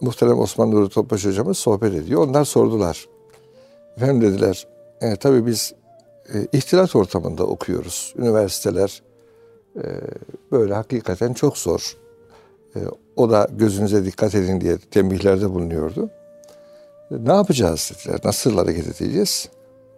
muhterem 0.02 0.40
Osman 0.40 0.72
Nuri 0.72 0.90
Topbaş 0.90 1.26
hocamız 1.26 1.58
sohbet 1.58 1.94
ediyor. 1.94 2.28
Onlar 2.28 2.46
sordular. 2.46 3.06
Efendim 3.98 4.22
dediler, 4.22 4.68
e, 5.02 5.16
tabii 5.16 5.46
biz 5.46 5.74
e, 6.34 6.48
ihtilat 6.58 6.96
ortamında 6.96 7.46
okuyoruz. 7.46 8.14
Üniversiteler 8.18 9.02
e, 9.76 9.84
böyle 10.52 10.74
hakikaten 10.74 11.34
çok 11.34 11.58
zor. 11.58 11.98
E, 12.76 12.80
o 13.16 13.30
da 13.30 13.48
gözünüze 13.52 14.06
dikkat 14.06 14.36
edin 14.36 14.62
diye 14.62 14.78
tembihlerde 14.78 15.50
bulunuyordu. 15.50 16.10
E, 17.12 17.16
ne 17.26 17.34
yapacağız 17.34 17.92
dediler, 17.96 18.20
nasıl 18.24 18.58
hareket 18.58 19.02
edeceğiz? 19.02 19.50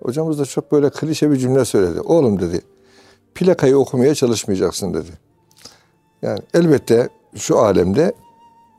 Hocamız 0.02 0.40
da 0.40 0.46
çok 0.46 0.72
böyle 0.72 0.90
klişe 0.90 1.32
bir 1.32 1.38
cümle 1.38 1.66
söyledi. 1.66 2.02
Oğlum 2.02 2.40
dedi, 2.40 2.62
plakayı 3.36 3.78
okumaya 3.78 4.16
çalışmayacaksın 4.16 4.94
dedi. 4.94 5.12
Yani 6.22 6.40
elbette 6.54 7.10
şu 7.36 7.60
alemde 7.60 8.14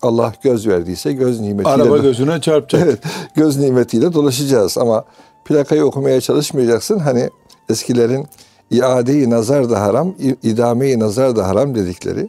Allah 0.03 0.33
göz 0.43 0.67
verdiyse 0.69 1.13
göz 1.13 1.41
nimetiyle... 1.41 1.69
Araba 1.83 1.99
gözüne 1.99 2.41
çarpacak. 2.41 2.83
Evet, 2.87 2.99
göz 3.35 3.57
nimetiyle 3.57 4.13
dolaşacağız 4.13 4.79
ama 4.79 5.05
plakayı 5.45 5.85
okumaya 5.85 6.21
çalışmayacaksın. 6.21 6.99
Hani 6.99 7.31
eskilerin 7.71 8.27
iadeyi 8.71 9.31
nazar 9.31 9.71
da 9.71 9.81
haram, 9.81 10.15
idameyi 10.43 10.99
nazar 11.01 11.37
da 11.37 11.49
haram 11.49 11.75
dedikleri. 11.75 12.29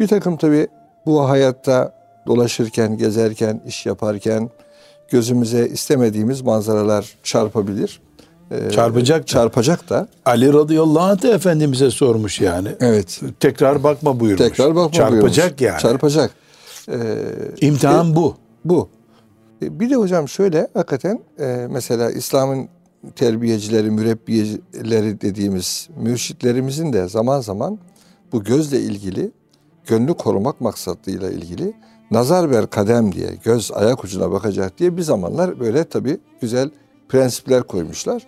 Bir 0.00 0.08
takım 0.08 0.36
tabi 0.36 0.68
bu 1.06 1.28
hayatta 1.28 1.94
dolaşırken, 2.26 2.98
gezerken, 2.98 3.60
iş 3.66 3.86
yaparken 3.86 4.50
gözümüze 5.10 5.68
istemediğimiz 5.68 6.40
manzaralar 6.42 7.16
çarpabilir. 7.22 8.00
Ee, 8.50 8.70
çarpacak 8.70 9.26
çarpacak 9.26 9.90
da. 9.90 10.08
Ali 10.24 10.52
radıyallahu 10.52 11.00
anh 11.04 11.22
de 11.22 11.30
Efendimiz'e 11.30 11.90
sormuş 11.90 12.40
yani. 12.40 12.68
Evet. 12.80 13.20
Tekrar 13.40 13.82
bakma 13.82 14.20
buyurmuş. 14.20 14.48
Tekrar 14.48 14.74
bakma 14.76 14.92
Çarpacak 14.92 15.58
buyurmuş. 15.58 15.60
yani. 15.60 15.80
Çarpacak. 15.80 16.30
Ee, 16.88 17.16
İmtihan 17.60 18.10
e, 18.10 18.16
bu. 18.16 18.36
Bu. 18.64 18.88
E, 19.62 19.80
bir 19.80 19.90
de 19.90 19.94
hocam 19.94 20.28
şöyle 20.28 20.68
hakikaten 20.74 21.20
e, 21.40 21.66
mesela 21.70 22.10
İslam'ın 22.10 22.68
terbiyecileri, 23.16 23.90
mürebbiyeleri 23.90 25.20
dediğimiz 25.20 25.88
mürşitlerimizin 25.96 26.92
de 26.92 27.08
zaman 27.08 27.40
zaman 27.40 27.78
bu 28.32 28.44
gözle 28.44 28.80
ilgili, 28.80 29.30
gönlü 29.86 30.14
korumak 30.14 30.60
maksadıyla 30.60 31.30
ilgili 31.30 31.74
nazar 32.10 32.50
ver 32.50 32.70
kadem 32.70 33.12
diye, 33.12 33.30
göz 33.44 33.72
ayak 33.72 34.04
ucuna 34.04 34.30
bakacak 34.30 34.78
diye 34.78 34.96
bir 34.96 35.02
zamanlar 35.02 35.60
böyle 35.60 35.84
tabii 35.84 36.18
güzel 36.40 36.70
prensipler 37.08 37.62
koymuşlar. 37.62 38.26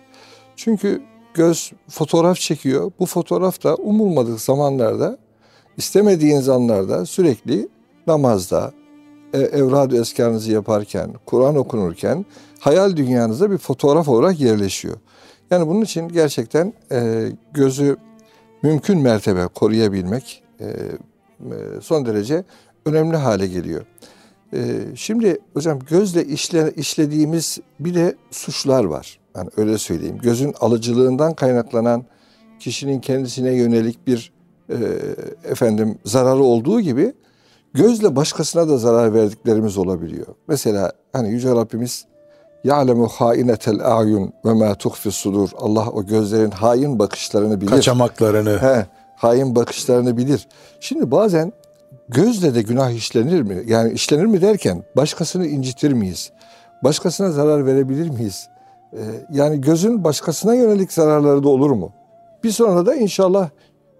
Çünkü 0.55 1.01
göz 1.33 1.71
fotoğraf 1.89 2.37
çekiyor. 2.37 2.91
Bu 2.99 3.05
fotoğraf 3.05 3.63
da 3.63 3.75
umulmadık 3.75 4.41
zamanlarda, 4.41 5.17
istemediğin 5.77 6.49
anlarda 6.49 7.05
sürekli 7.05 7.69
namazda, 8.07 8.71
e, 9.33 9.39
evrad-ı 9.39 10.01
eskarınızı 10.01 10.51
yaparken, 10.51 11.13
Kur'an 11.25 11.55
okunurken 11.55 12.25
hayal 12.59 12.95
dünyanızda 12.97 13.51
bir 13.51 13.57
fotoğraf 13.57 14.07
olarak 14.07 14.39
yerleşiyor. 14.39 14.95
Yani 15.51 15.67
bunun 15.67 15.81
için 15.81 16.07
gerçekten 16.07 16.73
e, 16.91 17.29
gözü 17.53 17.97
mümkün 18.63 18.99
mertebe 18.99 19.47
koruyabilmek 19.47 20.43
e, 20.59 20.65
e 20.65 20.71
son 21.81 22.05
derece 22.05 22.43
önemli 22.85 23.17
hale 23.17 23.47
geliyor. 23.47 23.85
E, 24.53 24.59
şimdi 24.95 25.37
hocam 25.53 25.79
gözle 25.89 26.25
işle, 26.25 26.71
işlediğimiz 26.75 27.57
bir 27.79 27.93
de 27.93 28.15
suçlar 28.31 28.83
var. 28.83 29.19
Yani 29.35 29.49
öyle 29.57 29.77
söyleyeyim. 29.77 30.17
Gözün 30.21 30.53
alıcılığından 30.59 31.33
kaynaklanan 31.33 32.05
kişinin 32.59 32.99
kendisine 32.99 33.51
yönelik 33.51 34.07
bir 34.07 34.31
e, 34.69 34.77
efendim 35.43 35.97
zararı 36.05 36.43
olduğu 36.43 36.81
gibi 36.81 37.13
gözle 37.75 38.15
başkasına 38.15 38.69
da 38.69 38.77
zarar 38.77 39.13
verdiklerimiz 39.13 39.77
olabiliyor. 39.77 40.27
Mesela 40.47 40.91
hani 41.13 41.29
Yüce 41.29 41.49
Rabbimiz 41.49 42.05
hainetel 43.11 43.97
a'yun 43.97 44.33
ve 44.45 44.53
ma 44.53 44.75
tuhfi 44.75 45.11
sudur. 45.11 45.49
Allah 45.57 45.89
o 45.89 46.05
gözlerin 46.05 46.51
hain 46.51 46.99
bakışlarını 46.99 47.61
bilir. 47.61 47.69
Kaçamaklarını. 47.69 48.57
He, 48.61 48.85
hain 49.15 49.55
bakışlarını 49.55 50.17
bilir. 50.17 50.47
Şimdi 50.79 51.11
bazen 51.11 51.53
gözle 52.09 52.55
de 52.55 52.61
günah 52.61 52.91
işlenir 52.91 53.41
mi? 53.41 53.63
Yani 53.67 53.93
işlenir 53.93 54.25
mi 54.25 54.41
derken 54.41 54.83
başkasını 54.95 55.47
incitir 55.47 55.93
miyiz? 55.93 56.31
Başkasına 56.83 57.31
zarar 57.31 57.65
verebilir 57.65 58.09
miyiz? 58.09 58.47
Ee, 58.93 58.99
yani 59.31 59.61
gözün 59.61 60.03
başkasına 60.03 60.55
yönelik 60.55 60.93
zararları 60.93 61.43
da 61.43 61.49
olur 61.49 61.71
mu? 61.71 61.91
Bir 62.43 62.51
sonra 62.51 62.85
da 62.85 62.95
inşallah 62.95 63.49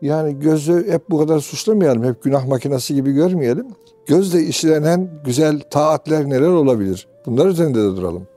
yani 0.02 0.40
gözü 0.40 0.92
hep 0.92 1.10
bu 1.10 1.20
kadar 1.20 1.40
suçlamayalım, 1.40 2.04
hep 2.04 2.24
günah 2.24 2.46
makinesi 2.46 2.96
gibi 2.96 3.12
görmeyelim. 3.12 3.68
Gözle 4.06 4.44
işlenen 4.44 5.10
güzel 5.26 5.60
taatler 5.60 6.30
neler 6.30 6.48
olabilir? 6.48 7.08
Bunlar 7.26 7.46
üzerinde 7.46 7.80
de 7.80 7.98
duralım. 7.98 8.28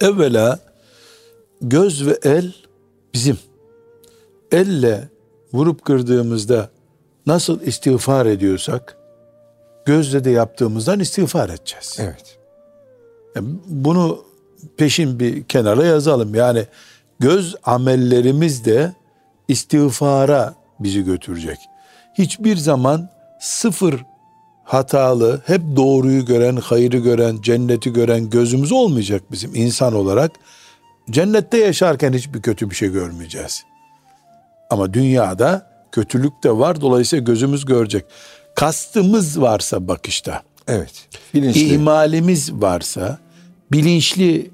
Evvela 0.00 0.58
göz 1.62 2.06
ve 2.06 2.18
el 2.22 2.54
bizim. 3.14 3.38
Elle 4.52 5.08
vurup 5.52 5.84
kırdığımızda 5.84 6.70
nasıl 7.26 7.60
istiğfar 7.60 8.26
ediyorsak 8.26 8.96
gözle 9.84 10.24
de 10.24 10.30
yaptığımızdan 10.30 11.00
istiğfar 11.00 11.48
edeceğiz. 11.48 11.96
Evet. 12.00 12.38
Yani 13.36 13.48
bunu 13.66 14.24
peşin 14.76 15.20
bir 15.20 15.44
kenara 15.44 15.84
yazalım. 15.84 16.34
Yani 16.34 16.66
göz 17.18 17.56
amellerimiz 17.64 18.64
de 18.64 18.92
istiğfara 19.48 20.59
bizi 20.80 21.04
götürecek. 21.04 21.58
Hiçbir 22.14 22.56
zaman 22.56 23.08
sıfır 23.40 24.04
hatalı, 24.64 25.42
hep 25.46 25.60
doğruyu 25.76 26.24
gören, 26.24 26.56
hayrı 26.56 26.98
gören, 26.98 27.38
cenneti 27.42 27.92
gören 27.92 28.30
gözümüz 28.30 28.72
olmayacak 28.72 29.22
bizim 29.32 29.54
insan 29.54 29.94
olarak. 29.94 30.32
Cennette 31.10 31.58
yaşarken 31.58 32.12
hiçbir 32.12 32.42
kötü 32.42 32.70
bir 32.70 32.74
şey 32.74 32.88
görmeyeceğiz. 32.92 33.64
Ama 34.70 34.94
dünyada 34.94 35.70
kötülük 35.92 36.42
de 36.44 36.58
var. 36.58 36.80
Dolayısıyla 36.80 37.24
gözümüz 37.24 37.64
görecek. 37.64 38.04
Kastımız 38.54 39.40
varsa 39.40 39.88
bakışta, 39.88 40.42
Evet. 40.68 41.08
Bilinçli. 41.34 41.60
ihmalimiz 41.60 42.52
varsa, 42.52 43.18
bilinçli 43.72 44.50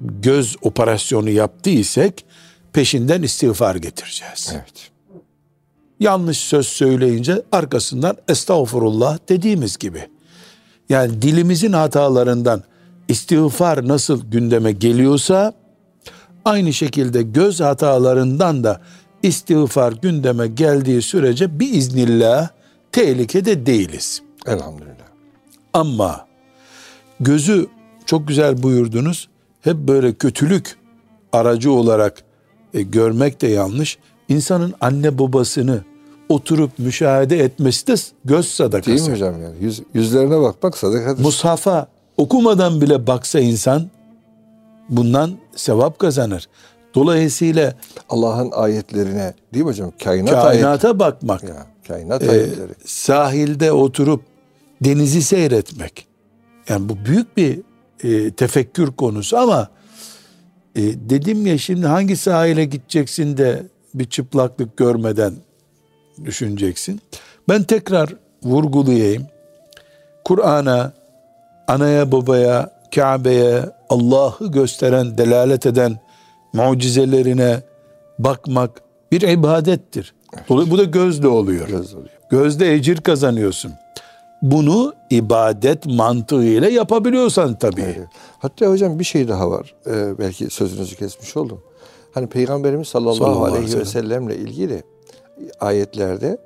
göz 0.00 0.56
operasyonu 0.62 1.30
yaptıysak 1.30 2.14
peşinden 2.72 3.22
istiğfar 3.22 3.76
getireceğiz. 3.76 4.50
Evet. 4.52 4.90
Yanlış 6.00 6.38
söz 6.38 6.66
söyleyince 6.66 7.42
arkasından 7.52 8.16
estağfurullah 8.28 9.18
dediğimiz 9.28 9.76
gibi. 9.76 10.08
Yani 10.88 11.22
dilimizin 11.22 11.72
hatalarından 11.72 12.62
istiğfar 13.08 13.88
nasıl 13.88 14.30
gündeme 14.30 14.72
geliyorsa 14.72 15.52
aynı 16.44 16.72
şekilde 16.72 17.22
göz 17.22 17.60
hatalarından 17.60 18.64
da 18.64 18.80
istiğfar 19.22 19.92
gündeme 19.92 20.46
geldiği 20.46 21.02
sürece 21.02 21.60
bir 21.60 21.72
iznillah 21.72 22.48
tehlikede 22.92 23.66
değiliz. 23.66 24.22
Elhamdülillah. 24.46 25.08
Ama 25.72 26.26
gözü 27.20 27.66
çok 28.06 28.28
güzel 28.28 28.62
buyurdunuz. 28.62 29.28
Hep 29.60 29.76
böyle 29.76 30.14
kötülük 30.14 30.78
aracı 31.32 31.72
olarak 31.72 32.24
e, 32.74 32.82
görmek 32.82 33.40
de 33.40 33.46
yanlış. 33.46 33.98
İnsanın 34.28 34.74
anne 34.80 35.18
babasını 35.18 35.84
oturup 36.28 36.78
müşahede 36.78 37.38
etmesi 37.44 37.86
de 37.86 37.94
göz 38.24 38.48
sadakası. 38.48 38.90
Değil 38.90 39.08
mi 39.08 39.12
hocam 39.14 39.42
yani? 39.42 39.54
Yüz, 39.60 39.82
yüzlerine 39.94 40.40
bakmak 40.40 40.78
sadakadır. 40.78 41.22
Mushafa 41.24 41.86
okumadan 42.16 42.80
bile 42.80 43.06
baksa 43.06 43.40
insan 43.40 43.90
bundan 44.88 45.30
sevap 45.56 45.98
kazanır. 45.98 46.48
Dolayısıyla 46.94 47.74
Allah'ın 48.08 48.50
ayetlerine 48.50 49.34
değil 49.54 49.64
mi 49.64 49.68
hocam? 49.68 49.92
Kainat 50.04 50.34
ayet. 50.34 50.62
kainata 50.62 50.98
bakmak, 50.98 51.42
Ya, 51.44 51.66
kainat 51.88 52.22
e, 52.22 52.30
ayetleri. 52.30 52.72
sahilde 52.84 53.72
oturup 53.72 54.22
denizi 54.84 55.22
seyretmek. 55.22 56.06
Yani 56.68 56.88
bu 56.88 56.96
büyük 57.06 57.36
bir 57.36 57.60
e, 58.04 58.30
tefekkür 58.30 58.92
konusu 58.92 59.36
ama 59.38 59.68
e, 60.76 60.82
dedim 60.82 61.46
ya 61.46 61.58
şimdi 61.58 61.86
hangi 61.86 62.16
sahile 62.16 62.64
gideceksin 62.64 63.36
de 63.36 63.62
bir 63.98 64.04
çıplaklık 64.04 64.76
görmeden 64.76 65.32
düşüneceksin. 66.24 67.00
Ben 67.48 67.62
tekrar 67.62 68.14
vurgulayayım. 68.42 69.26
Kur'an'a, 70.24 70.92
anaya 71.68 72.12
babaya, 72.12 72.70
Kabe'ye, 72.94 73.62
Allah'ı 73.88 74.46
gösteren, 74.52 75.18
delalet 75.18 75.66
eden 75.66 75.98
mucizelerine 76.52 77.60
bakmak 78.18 78.82
bir 79.12 79.20
ibadettir. 79.22 80.14
Dolayı- 80.48 80.70
Bu 80.70 80.78
da 80.78 80.84
gözle 80.84 81.28
oluyor. 81.28 81.68
Göz 81.68 81.94
oluyor. 81.94 82.08
Gözde 82.30 82.74
ecir 82.74 82.96
kazanıyorsun. 82.96 83.72
Bunu 84.42 84.94
ibadet 85.10 85.86
mantığıyla 85.86 86.68
yapabiliyorsan 86.68 87.54
tabii. 87.58 87.80
Evet. 87.82 88.08
Hatta 88.38 88.66
hocam 88.66 88.98
bir 88.98 89.04
şey 89.04 89.28
daha 89.28 89.50
var. 89.50 89.74
Ee, 89.86 90.18
belki 90.18 90.50
sözünüzü 90.50 90.96
kesmiş 90.96 91.36
oldum. 91.36 91.60
Hani 92.12 92.26
Peygamberimiz 92.26 92.88
sallallahu, 92.88 93.14
Sallallahu 93.14 93.44
aleyhi 93.44 93.64
aleyhi 93.64 93.78
ve 93.80 93.84
sellemle 93.84 94.36
ilgili 94.36 94.82
ayetlerde 95.60 96.38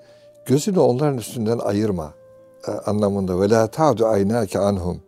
gözünü 0.46 0.78
onların 0.78 1.18
üstünden 1.18 1.58
ayırma 1.58 2.12
e, 2.68 2.70
anlamında 2.70 3.40
ve 3.40 3.50
la 3.50 3.66
ta'du 3.66 4.06
aynake 4.06 4.58
anhum. 4.58 5.00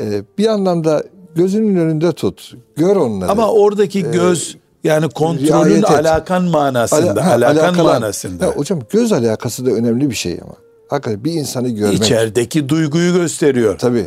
Ee, 0.00 0.22
bir 0.38 0.46
anlamda 0.46 1.02
gözünün 1.34 1.76
önünde 1.76 2.12
tut. 2.12 2.54
Gör 2.76 2.96
onları. 2.96 3.30
Ama 3.30 3.52
oradaki 3.52 4.02
göz 4.10 4.56
yani 4.84 5.08
kontrolün 5.08 5.82
alakan 5.82 6.44
manasında, 6.44 7.10
Ala- 7.12 7.26
ha, 7.26 7.32
alakan 7.34 7.56
alakalan- 7.56 7.84
manasında. 7.84 8.46
Ha, 8.46 8.50
hocam 8.50 8.80
göz 8.90 9.12
alakası 9.12 9.66
da 9.66 9.70
önemli 9.70 10.10
bir 10.10 10.14
şey 10.14 10.38
ama. 10.42 10.54
Hakikaten 10.88 11.24
bir 11.24 11.32
insanı 11.32 11.68
görmek. 11.68 11.94
İçerideki 11.98 12.68
duyguyu 12.68 13.12
gösteriyor. 13.14 13.78
Tabii. 13.78 14.06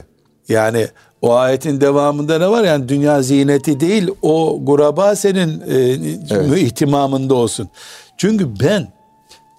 Yani 0.49 0.87
o 1.25 1.33
ayetin 1.33 1.81
devamında 1.81 2.39
ne 2.39 2.49
var? 2.49 2.63
Yani 2.63 2.89
dünya 2.89 3.21
zineti 3.21 3.79
değil 3.79 4.07
o 4.21 4.59
guraba 4.61 5.15
senin 5.15 5.63
e, 5.67 6.59
ihtimamında 6.59 7.35
olsun. 7.35 7.69
Çünkü 8.17 8.59
ben 8.59 8.87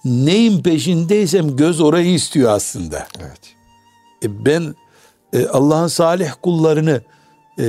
neyin 0.05 0.63
peşindeysem 0.63 1.55
göz 1.55 1.81
orayı 1.81 2.13
istiyor 2.13 2.51
aslında. 2.51 3.07
Evet. 3.19 3.39
E, 4.23 4.45
ben 4.45 4.75
e, 5.33 5.47
Allah'ın 5.47 5.87
salih 5.87 6.31
kullarını 6.41 7.01
e, 7.59 7.65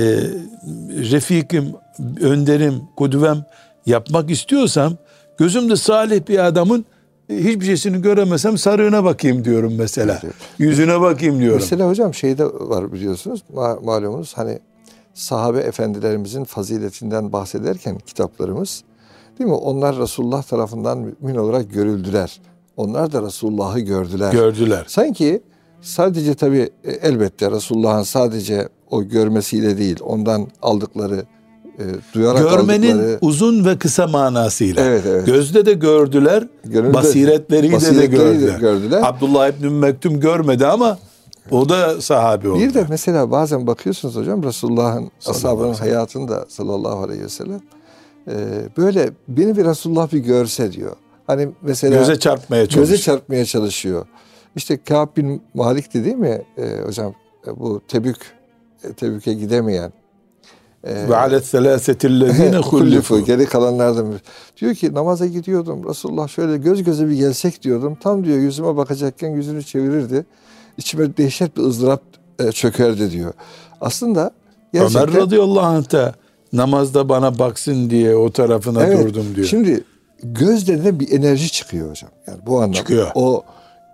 refikim, 1.11 1.75
önderim, 2.21 2.81
kudvem 2.95 3.45
yapmak 3.85 4.31
istiyorsam 4.31 4.93
gözümde 5.37 5.75
salih 5.75 6.27
bir 6.27 6.45
adamın 6.45 6.85
hiçbir 7.29 7.65
şeysini 7.65 8.01
göremesem 8.01 8.57
sarığına 8.57 9.03
bakayım 9.03 9.45
diyorum 9.45 9.73
mesela. 9.77 10.21
Yüzüne 10.57 11.01
bakayım 11.01 11.39
diyorum. 11.39 11.59
Mesela 11.61 11.89
hocam 11.89 12.13
şey 12.13 12.37
de 12.37 12.45
var 12.45 12.93
biliyorsunuz 12.93 13.43
ma- 13.55 13.85
malumunuz 13.85 14.33
hani 14.37 14.59
sahabe 15.13 15.59
efendilerimizin 15.59 16.43
faziletinden 16.43 17.33
bahsederken 17.33 17.97
kitaplarımız 17.97 18.83
değil 19.39 19.49
mi? 19.49 19.55
Onlar 19.55 19.97
Resulullah 19.97 20.43
tarafından 20.43 20.97
mümin 21.21 21.35
olarak 21.39 21.73
görüldüler. 21.73 22.41
Onlar 22.77 23.11
da 23.13 23.21
Resulullah'ı 23.23 23.79
gördüler. 23.79 24.31
Gördüler. 24.31 24.85
Sanki 24.87 25.41
sadece 25.81 26.33
tabii 26.33 26.69
e, 26.83 26.91
elbette 26.91 27.51
Resulullah'ın 27.51 28.03
sadece 28.03 28.69
o 28.91 29.03
görmesiyle 29.03 29.77
değil 29.77 29.97
ondan 30.03 30.47
aldıkları 30.61 31.23
e, 31.79 31.83
duyarak 32.13 32.49
Görmenin 32.49 32.91
aldıkları 32.97 33.17
uzun 33.21 33.65
ve 33.65 33.77
kısa 33.77 34.07
manasıyla. 34.07 34.83
Evet, 34.85 35.03
evet. 35.07 35.25
Gözde 35.25 35.65
de 35.65 35.73
gördüler, 35.73 36.47
Gönülde- 36.65 36.93
basiretleriyle 36.93 37.71
de 37.71 37.75
basiretleriyle 37.75 38.33
gördüler. 38.33 38.59
gördüler. 38.59 39.01
Abdullah 39.03 39.47
İbni 39.49 39.69
Mektum 39.69 40.19
görmedi 40.19 40.65
ama 40.67 40.97
o 41.51 41.69
da 41.69 42.01
sahabi 42.01 42.49
oldu. 42.49 42.59
Bir 42.59 42.73
de 42.73 42.85
mesela 42.89 43.31
bazen 43.31 43.67
bakıyorsunuz 43.67 44.15
hocam 44.15 44.43
Resulullah'ın 44.43 45.11
ashabının 45.27 45.73
hayatında 45.73 46.45
sallallahu 46.49 47.03
aleyhi 47.03 47.23
ve 47.23 47.29
sellem 47.29 47.61
e, 48.27 48.33
böyle 48.77 49.09
beni 49.27 49.57
bir 49.57 49.65
Resulullah 49.65 50.13
bir 50.13 50.19
görse 50.19 50.71
diyor. 50.71 50.95
Hani 51.27 51.49
mesela 51.61 51.97
Göze 51.99 52.19
çarpmaya 52.19 52.65
çalışıyor. 52.65 52.87
göze 52.87 52.97
çarpmaya 53.03 53.45
çalışıyor. 53.45 54.05
İşte 54.55 54.77
Kâb 54.83 55.07
bin 55.17 55.41
Malik'ti 55.53 56.05
değil 56.05 56.15
mi 56.15 56.41
e, 56.57 56.81
hocam 56.85 57.13
E, 57.47 57.59
bu 57.59 57.81
Tebük 57.87 58.17
e, 58.83 58.93
Tebük'e 58.93 59.33
gidemeyen 59.33 59.93
Ve 60.83 61.15
alet 61.15 61.45
selâsetillezîne 61.45 62.49
Hullifu 62.57 62.77
hullifu. 62.79 63.25
geri 63.25 63.45
kalanlardan 63.45 64.11
bir- 64.11 64.19
diyor 64.61 64.75
ki 64.75 64.93
namaza 64.93 65.25
gidiyordum 65.25 65.89
Resulullah 65.89 66.27
şöyle 66.27 66.57
göz 66.57 66.83
göze 66.83 67.07
bir 67.09 67.15
gelsek 67.15 67.63
diyordum 67.63 67.97
tam 68.01 68.25
diyor 68.25 68.37
yüzüme 68.37 68.77
bakacakken 68.77 69.29
yüzünü 69.29 69.63
çevirirdi 69.63 70.25
içime 70.77 71.17
dehşet 71.17 71.57
bir 71.57 71.61
ızdırap 71.61 72.01
e, 72.39 72.51
çökerdi 72.51 73.11
diyor 73.11 73.33
aslında 73.81 74.31
gerçekten 74.73 75.09
Ömer 75.09 75.21
radıyallahu 75.21 75.59
anh 75.65 75.91
da 75.91 76.13
namazda 76.53 77.09
bana 77.09 77.39
baksın 77.39 77.89
diye 77.89 78.15
o 78.15 78.31
tarafına 78.31 78.83
Evet, 78.85 79.07
durdum 79.07 79.25
diyor. 79.35 79.47
şimdi 79.47 79.83
gözde 80.23 80.83
de 80.83 80.99
bir 80.99 81.11
enerji 81.11 81.51
çıkıyor 81.51 81.89
hocam 81.89 82.09
yani 82.27 82.37
bu 82.45 82.55
anlamda 82.57 82.77
Çıkıyor. 82.77 83.07
o 83.15 83.43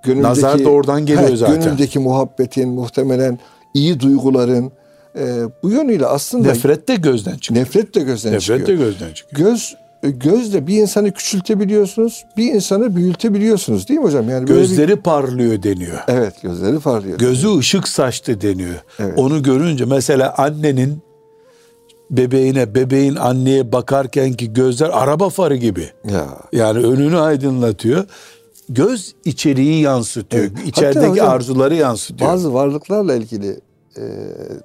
gönüldeki 0.03 0.27
Nazar 0.29 0.65
da 0.65 0.69
oradan 0.69 1.05
geliyor 1.05 1.35
zaten. 1.35 1.61
gönüldeki 1.61 1.99
muhabbetin 1.99 2.69
muhtemelen 2.69 3.39
iyi 3.73 3.99
duyguların 3.99 4.71
e, 5.17 5.23
bu 5.63 5.69
yönüyle 5.71 6.05
aslında 6.05 6.47
Nefret 6.47 6.87
de 6.87 6.95
gözden 6.95 7.37
çıkıyor. 7.37 7.65
nefret 7.65 7.95
de 7.95 7.99
gözden 8.01 8.33
Nefret 8.33 8.59
çıkıyor. 8.59 8.67
de 8.79 8.83
gözden 8.83 9.13
çıkıyor. 9.13 9.49
Göz 9.49 9.75
e, 10.03 10.09
gözle 10.09 10.67
bir 10.67 10.77
insanı 10.81 11.11
küçültebiliyorsunuz, 11.11 12.25
bir 12.37 12.53
insanı 12.53 12.95
büyütebiliyorsunuz 12.95 13.87
değil 13.89 13.99
mi 13.99 14.05
hocam? 14.05 14.29
Yani 14.29 14.47
böyle 14.47 14.61
bir- 14.61 14.67
Gözleri 14.67 14.95
parlıyor 14.95 15.63
deniyor. 15.63 15.97
evet 16.07 16.33
gözleri 16.41 16.79
parlıyor. 16.79 17.17
Gözü 17.19 17.57
ışık 17.57 17.87
saçtı 17.87 18.41
deniyor. 18.41 18.75
Evet. 18.99 19.13
Onu 19.19 19.43
görünce 19.43 19.85
mesela 19.85 20.33
annenin 20.37 21.01
bebeğine, 22.11 22.75
bebeğin 22.75 23.15
anneye 23.15 23.71
bakarken 23.71 24.33
ki 24.33 24.53
gözler 24.53 24.89
araba 24.93 25.29
farı 25.29 25.55
gibi. 25.55 25.89
ya. 26.11 26.25
Yani 26.53 26.79
önünü 26.79 27.17
aydınlatıyor. 27.19 28.05
Göz 28.69 29.15
içeriği 29.25 29.81
yansıtıyor. 29.81 30.43
Evet. 30.43 30.67
İçerideki 30.67 31.07
hocam, 31.07 31.29
arzuları 31.29 31.75
yansıtıyor. 31.75 32.29
Bazı 32.31 32.53
varlıklarla 32.53 33.15
ilgili 33.15 33.59
e, 33.97 34.01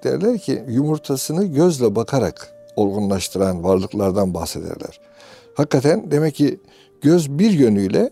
derler 0.04 0.38
ki 0.38 0.62
yumurtasını 0.68 1.44
gözle 1.44 1.96
bakarak 1.96 2.52
olgunlaştıran 2.76 3.64
varlıklardan 3.64 4.34
bahsederler. 4.34 5.00
Hakikaten 5.54 6.10
demek 6.10 6.34
ki 6.34 6.60
göz 7.02 7.30
bir 7.30 7.50
yönüyle 7.50 8.10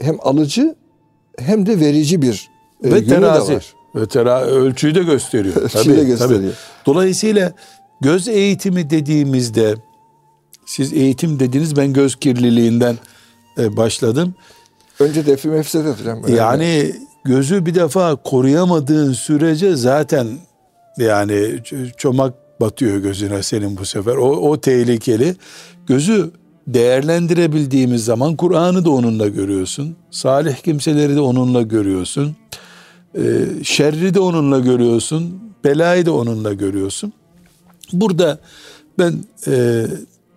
hem 0.00 0.16
alıcı 0.20 0.74
hem 1.38 1.66
de 1.66 1.80
verici 1.80 2.22
bir 2.22 2.50
e, 2.84 2.90
Ve 2.90 2.98
yönü 2.98 3.10
de 3.10 3.14
terazi. 3.14 3.54
var. 3.54 3.74
Ve 3.94 4.06
tera 4.08 4.40
ölçüyü 4.40 4.94
de 4.94 5.02
gösteriyor. 5.02 5.56
Ölçüyü 5.56 5.96
de 5.96 6.04
gösteriyor. 6.04 6.52
Dolayısıyla 6.86 7.52
göz 8.00 8.28
eğitimi 8.28 8.90
dediğimizde 8.90 9.74
siz 10.66 10.92
eğitim 10.92 11.40
dediniz 11.40 11.76
ben 11.76 11.92
göz 11.92 12.16
kirliliğinden 12.16 12.96
e, 13.58 13.76
başladım. 13.76 14.34
Önce 15.00 15.26
defi 15.26 15.48
mefsedet 15.48 16.00
hocam. 16.00 16.22
Yani 16.28 16.92
gözü 17.24 17.66
bir 17.66 17.74
defa 17.74 18.16
koruyamadığın 18.16 19.12
sürece 19.12 19.76
zaten 19.76 20.26
yani 20.98 21.62
çomak 21.96 22.34
batıyor 22.60 22.98
gözüne 22.98 23.42
senin 23.42 23.76
bu 23.76 23.84
sefer. 23.84 24.16
O, 24.16 24.30
o 24.30 24.60
tehlikeli. 24.60 25.36
Gözü 25.86 26.30
değerlendirebildiğimiz 26.66 28.04
zaman 28.04 28.36
Kur'an'ı 28.36 28.84
da 28.84 28.90
onunla 28.90 29.28
görüyorsun. 29.28 29.96
Salih 30.10 30.56
kimseleri 30.56 31.16
de 31.16 31.20
onunla 31.20 31.62
görüyorsun. 31.62 32.36
Ee, 33.16 33.20
şerri 33.62 34.14
de 34.14 34.20
onunla 34.20 34.58
görüyorsun. 34.58 35.40
Belayı 35.64 36.06
da 36.06 36.14
onunla 36.14 36.52
görüyorsun. 36.52 37.12
Burada 37.92 38.38
ben 38.98 39.14
e, 39.46 39.86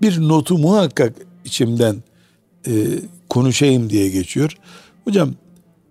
bir 0.01 0.21
notu 0.21 0.57
muhakkak 0.57 1.13
içimden 1.45 1.95
e, 2.67 2.71
konuşayım 3.29 3.89
diye 3.89 4.09
geçiyor. 4.09 4.57
Hocam 5.03 5.33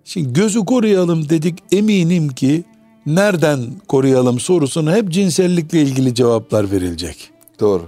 şimdi 0.05 0.33
gözü 0.33 0.65
koruyalım 0.65 1.29
dedik 1.29 1.59
eminim 1.73 2.29
ki 2.29 2.65
nereden 3.07 3.61
koruyalım 3.89 4.41
sorusuna 4.41 4.97
hep 4.97 5.09
cinsellikle 5.09 5.83
ilgili 5.83 6.15
cevaplar 6.15 6.71
verilecek. 6.71 7.31
Doğru. 7.61 7.87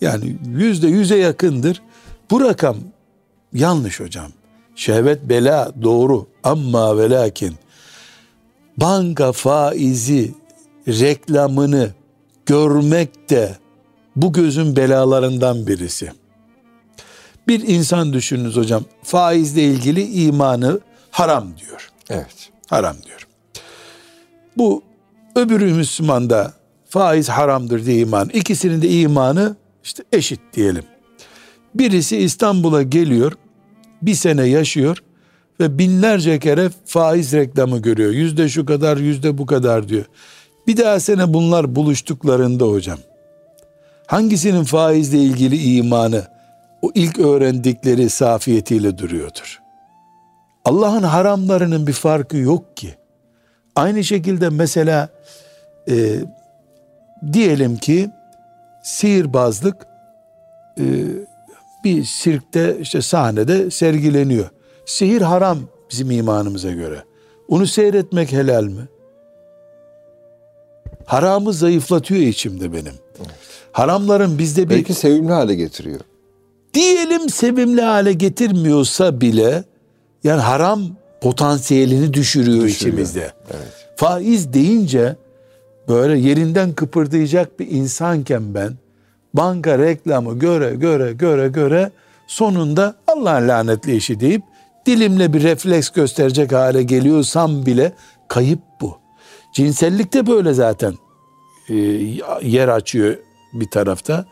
Yani 0.00 0.36
yüzde 0.46 0.86
yüze 0.86 1.16
yakındır. 1.16 1.82
Bu 2.30 2.40
rakam 2.40 2.76
yanlış 3.52 4.00
hocam. 4.00 4.32
Şehvet 4.76 5.22
bela 5.28 5.72
doğru 5.82 6.26
ama 6.44 6.98
ve 6.98 7.10
lakin 7.10 7.54
banka 8.76 9.32
faizi 9.32 10.34
reklamını 10.88 11.90
görmek 12.46 13.30
de 13.30 13.56
bu 14.16 14.32
gözün 14.32 14.76
belalarından 14.76 15.66
birisi. 15.66 16.12
Bir 17.48 17.68
insan 17.68 18.12
düşününüz 18.12 18.56
hocam 18.56 18.84
faizle 19.02 19.62
ilgili 19.62 20.24
imanı 20.24 20.80
haram 21.10 21.48
diyor. 21.58 21.90
Evet. 22.10 22.50
Haram 22.68 22.96
diyor. 23.06 23.26
Bu 24.56 24.82
öbürü 25.36 25.74
Müslüman 25.74 26.30
da 26.30 26.52
faiz 26.88 27.28
haramdır 27.28 27.86
diye 27.86 27.98
iman. 27.98 28.28
İkisinin 28.28 28.82
de 28.82 28.88
imanı 28.88 29.56
işte 29.84 30.02
eşit 30.12 30.40
diyelim. 30.52 30.84
Birisi 31.74 32.16
İstanbul'a 32.16 32.82
geliyor, 32.82 33.32
bir 34.02 34.14
sene 34.14 34.44
yaşıyor 34.44 35.02
ve 35.60 35.78
binlerce 35.78 36.38
kere 36.38 36.70
faiz 36.84 37.32
reklamı 37.32 37.78
görüyor. 37.78 38.10
Yüzde 38.10 38.48
şu 38.48 38.66
kadar, 38.66 38.96
yüzde 38.96 39.38
bu 39.38 39.46
kadar 39.46 39.88
diyor. 39.88 40.04
Bir 40.66 40.76
daha 40.76 41.00
sene 41.00 41.34
bunlar 41.34 41.74
buluştuklarında 41.74 42.64
hocam. 42.64 42.98
Hangisinin 44.06 44.64
faizle 44.64 45.18
ilgili 45.18 45.76
imanı 45.76 46.26
o 46.82 46.90
ilk 46.94 47.18
öğrendikleri 47.18 48.10
safiyetiyle 48.10 48.98
duruyordur. 48.98 49.60
Allah'ın 50.64 51.02
haramlarının 51.02 51.86
bir 51.86 51.92
farkı 51.92 52.36
yok 52.36 52.76
ki. 52.76 52.94
Aynı 53.76 54.04
şekilde 54.04 54.48
mesela 54.48 55.08
e, 55.88 56.20
diyelim 57.32 57.76
ki 57.76 58.10
sihirbazlık 58.82 59.86
e, 60.78 60.84
bir 61.84 62.04
sirkte 62.04 62.76
işte 62.80 63.02
sahnede 63.02 63.70
sergileniyor. 63.70 64.50
Sihir 64.86 65.22
haram 65.22 65.58
bizim 65.90 66.10
imanımıza 66.10 66.70
göre. 66.70 67.04
Onu 67.48 67.66
seyretmek 67.66 68.32
helal 68.32 68.64
mi? 68.64 68.88
Haramı 71.04 71.52
zayıflatıyor 71.52 72.20
içimde 72.20 72.72
benim. 72.72 72.94
Haramların 73.72 74.38
bizde 74.38 74.68
bir... 74.68 74.74
Belki 74.74 74.94
sevimli 74.94 75.32
hale 75.32 75.54
getiriyor. 75.54 76.00
Diyelim 76.74 77.28
sevimli 77.28 77.82
hale 77.82 78.12
getirmiyorsa 78.12 79.20
bile 79.20 79.64
yani 80.24 80.40
haram 80.40 80.96
potansiyelini 81.22 82.14
düşürüyor, 82.14 82.64
düşürüyor. 82.64 82.68
içimizde. 82.68 83.32
Evet. 83.50 83.88
Faiz 83.96 84.52
deyince 84.52 85.16
böyle 85.88 86.18
yerinden 86.18 86.72
kıpırdayacak 86.72 87.60
bir 87.60 87.70
insanken 87.70 88.54
ben 88.54 88.72
banka 89.34 89.78
reklamı 89.78 90.38
göre 90.38 90.74
göre 90.74 91.12
göre 91.12 91.48
göre 91.48 91.90
sonunda 92.26 92.96
Allah'ın 93.06 93.48
lanetli 93.48 93.96
işi 93.96 94.20
deyip 94.20 94.42
dilimle 94.86 95.32
bir 95.32 95.42
refleks 95.42 95.90
gösterecek 95.90 96.52
hale 96.52 96.82
geliyorsam 96.82 97.66
bile 97.66 97.92
kayıp 98.28 98.60
bu. 98.80 98.98
Cinsellik 99.54 100.14
de 100.14 100.26
böyle 100.26 100.54
zaten 100.54 100.94
e, 101.68 101.74
yer 102.42 102.68
açıyor 102.68 103.16
bir 103.52 103.70
tarafta. 103.70 104.26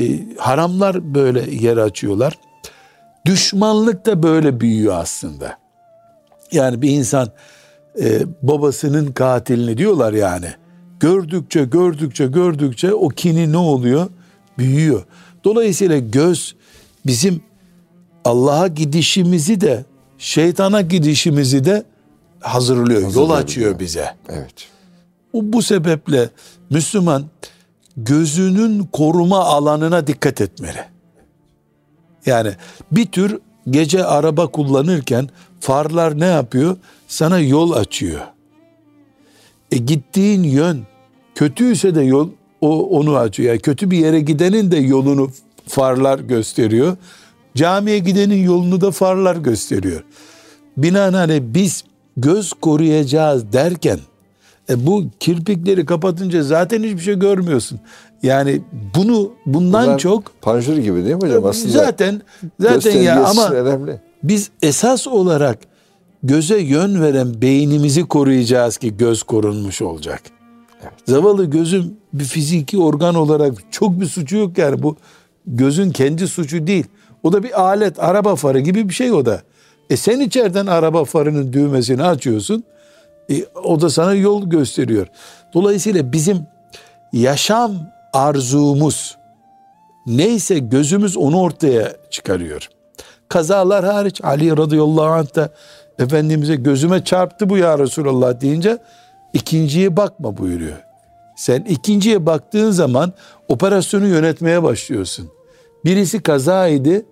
E, 0.00 0.04
haramlar 0.36 1.14
böyle 1.14 1.50
yer 1.50 1.76
açıyorlar. 1.76 2.38
Düşmanlık 3.26 4.06
da 4.06 4.22
böyle 4.22 4.60
büyüyor 4.60 4.94
aslında. 4.96 5.61
Yani 6.52 6.82
bir 6.82 6.90
insan 6.90 7.28
e, 8.00 8.22
babasının 8.42 9.12
katilini 9.12 9.78
diyorlar 9.78 10.12
yani. 10.12 10.46
Gördükçe 11.00 11.64
gördükçe 11.64 12.26
gördükçe 12.26 12.94
o 12.94 13.08
kini 13.08 13.52
ne 13.52 13.56
oluyor? 13.56 14.10
Büyüyor. 14.58 15.02
Dolayısıyla 15.44 15.98
göz 15.98 16.56
bizim 17.06 17.40
Allah'a 18.24 18.66
gidişimizi 18.66 19.60
de 19.60 19.84
şeytana 20.18 20.80
gidişimizi 20.80 21.64
de 21.64 21.84
hazırlıyor, 22.40 23.02
Hazırlıyor 23.02 23.28
yol 23.28 23.36
açıyor 23.36 23.78
bize. 23.78 24.14
Evet. 24.28 24.68
Bu, 25.32 25.52
bu 25.52 25.62
sebeple 25.62 26.30
Müslüman 26.70 27.24
gözünün 27.96 28.84
koruma 28.92 29.38
alanına 29.44 30.06
dikkat 30.06 30.40
etmeli. 30.40 30.84
Yani 32.26 32.52
bir 32.92 33.06
tür 33.06 33.40
gece 33.70 34.04
araba 34.04 34.46
kullanırken 34.46 35.28
farlar 35.60 36.20
ne 36.20 36.26
yapıyor? 36.26 36.76
Sana 37.08 37.38
yol 37.38 37.72
açıyor. 37.72 38.20
E 39.72 39.76
gittiğin 39.76 40.42
yön 40.42 40.82
kötüyse 41.34 41.94
de 41.94 42.02
yol 42.02 42.30
o 42.60 42.98
onu 42.98 43.16
açıyor. 43.16 43.48
Yani 43.48 43.60
kötü 43.60 43.90
bir 43.90 43.98
yere 43.98 44.20
gidenin 44.20 44.70
de 44.70 44.76
yolunu 44.76 45.30
farlar 45.68 46.18
gösteriyor. 46.18 46.96
Camiye 47.54 47.98
gidenin 47.98 48.42
yolunu 48.44 48.80
da 48.80 48.90
farlar 48.90 49.36
gösteriyor. 49.36 50.04
Binaenaleyh 50.76 51.42
biz 51.42 51.84
göz 52.16 52.52
koruyacağız 52.52 53.52
derken 53.52 53.98
e 54.70 54.86
bu 54.86 55.04
kirpikleri 55.20 55.86
kapatınca 55.86 56.42
zaten 56.42 56.82
hiçbir 56.82 57.00
şey 57.00 57.18
görmüyorsun. 57.18 57.80
Yani 58.22 58.60
bunu 58.96 59.32
bundan 59.46 59.86
Bunlar 59.86 59.98
çok 59.98 60.42
panjur 60.42 60.76
gibi 60.76 61.04
değil 61.04 61.14
mi 61.14 61.22
hocam 61.22 61.46
aslında? 61.46 61.72
Zaten 61.72 62.22
zaten 62.60 62.98
ya 62.98 63.24
ama 63.24 63.50
önemli. 63.50 64.00
biz 64.22 64.50
esas 64.62 65.06
olarak 65.06 65.58
göze 66.22 66.58
yön 66.58 67.02
veren 67.02 67.42
beynimizi 67.42 68.02
koruyacağız 68.02 68.76
ki 68.76 68.96
göz 68.96 69.22
korunmuş 69.22 69.82
olacak. 69.82 70.22
Evet. 70.82 70.92
Zavallı 71.06 71.44
gözüm 71.44 71.94
bir 72.12 72.24
fiziki 72.24 72.78
organ 72.78 73.14
olarak 73.14 73.54
çok 73.70 74.00
bir 74.00 74.06
suçu 74.06 74.36
yok 74.36 74.58
yani 74.58 74.82
bu 74.82 74.96
gözün 75.46 75.90
kendi 75.90 76.28
suçu 76.28 76.66
değil. 76.66 76.86
O 77.22 77.32
da 77.32 77.42
bir 77.42 77.60
alet, 77.62 78.00
araba 78.00 78.36
farı 78.36 78.60
gibi 78.60 78.88
bir 78.88 78.94
şey 78.94 79.12
o 79.12 79.26
da. 79.26 79.42
E 79.90 79.96
sen 79.96 80.20
içeriden 80.20 80.66
araba 80.66 81.04
farının 81.04 81.52
düğmesini 81.52 82.02
açıyorsun. 82.02 82.64
E, 83.30 83.44
o 83.64 83.80
da 83.80 83.90
sana 83.90 84.14
yol 84.14 84.50
gösteriyor. 84.50 85.06
Dolayısıyla 85.54 86.12
bizim 86.12 86.38
yaşam 87.12 87.72
arzumuz 88.12 89.18
neyse 90.06 90.58
gözümüz 90.58 91.16
onu 91.16 91.40
ortaya 91.40 91.96
çıkarıyor. 92.10 92.68
Kazalar 93.28 93.84
hariç 93.84 94.24
Ali 94.24 94.56
radıyallahu 94.56 95.06
anh 95.06 95.34
da 95.34 95.48
Efendimiz'e 95.98 96.54
gözüme 96.54 97.04
çarptı 97.04 97.50
bu 97.50 97.58
ya 97.58 97.78
Resulallah 97.78 98.40
deyince 98.40 98.78
ikinciye 99.32 99.96
bakma 99.96 100.36
buyuruyor. 100.36 100.76
Sen 101.36 101.60
ikinciye 101.62 102.26
baktığın 102.26 102.70
zaman 102.70 103.12
operasyonu 103.48 104.06
yönetmeye 104.06 104.62
başlıyorsun. 104.62 105.30
Birisi 105.84 106.22
kazaydı, 106.22 107.02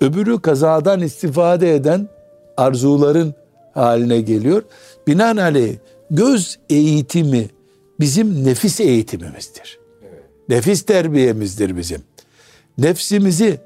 öbürü 0.00 0.42
kazadan 0.42 1.00
istifade 1.00 1.74
eden 1.74 2.08
arzuların 2.56 3.34
haline 3.74 4.20
geliyor. 4.20 4.62
Binaenaleyh 5.06 5.76
göz 6.10 6.58
eğitimi 6.70 7.48
bizim 8.00 8.44
nefis 8.44 8.80
eğitimimizdir. 8.80 9.79
Nefis 10.50 10.82
terbiyemizdir 10.82 11.76
bizim. 11.76 12.02
Nefsimizi 12.78 13.60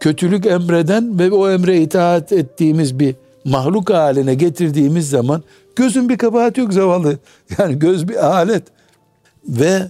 kötülük 0.00 0.46
emreden 0.46 1.18
ve 1.18 1.30
o 1.30 1.50
emre 1.50 1.80
itaat 1.80 2.32
ettiğimiz 2.32 2.98
bir 2.98 3.14
mahluk 3.44 3.90
haline 3.90 4.34
getirdiğimiz 4.34 5.10
zaman 5.10 5.42
gözün 5.76 6.08
bir 6.08 6.18
kabahati 6.18 6.60
yok 6.60 6.72
zavallı. 6.72 7.18
Yani 7.58 7.78
göz 7.78 8.08
bir 8.08 8.26
alet 8.26 8.62
ve 9.48 9.82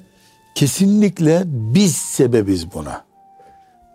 kesinlikle 0.55 1.43
biz 1.47 1.97
sebebiz 1.97 2.73
buna. 2.75 3.05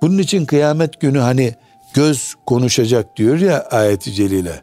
Bunun 0.01 0.17
için 0.17 0.45
kıyamet 0.45 1.01
günü 1.01 1.19
hani 1.19 1.55
göz 1.93 2.35
konuşacak 2.45 3.17
diyor 3.17 3.37
ya 3.37 3.63
ayeti 3.63 4.13
celile. 4.13 4.61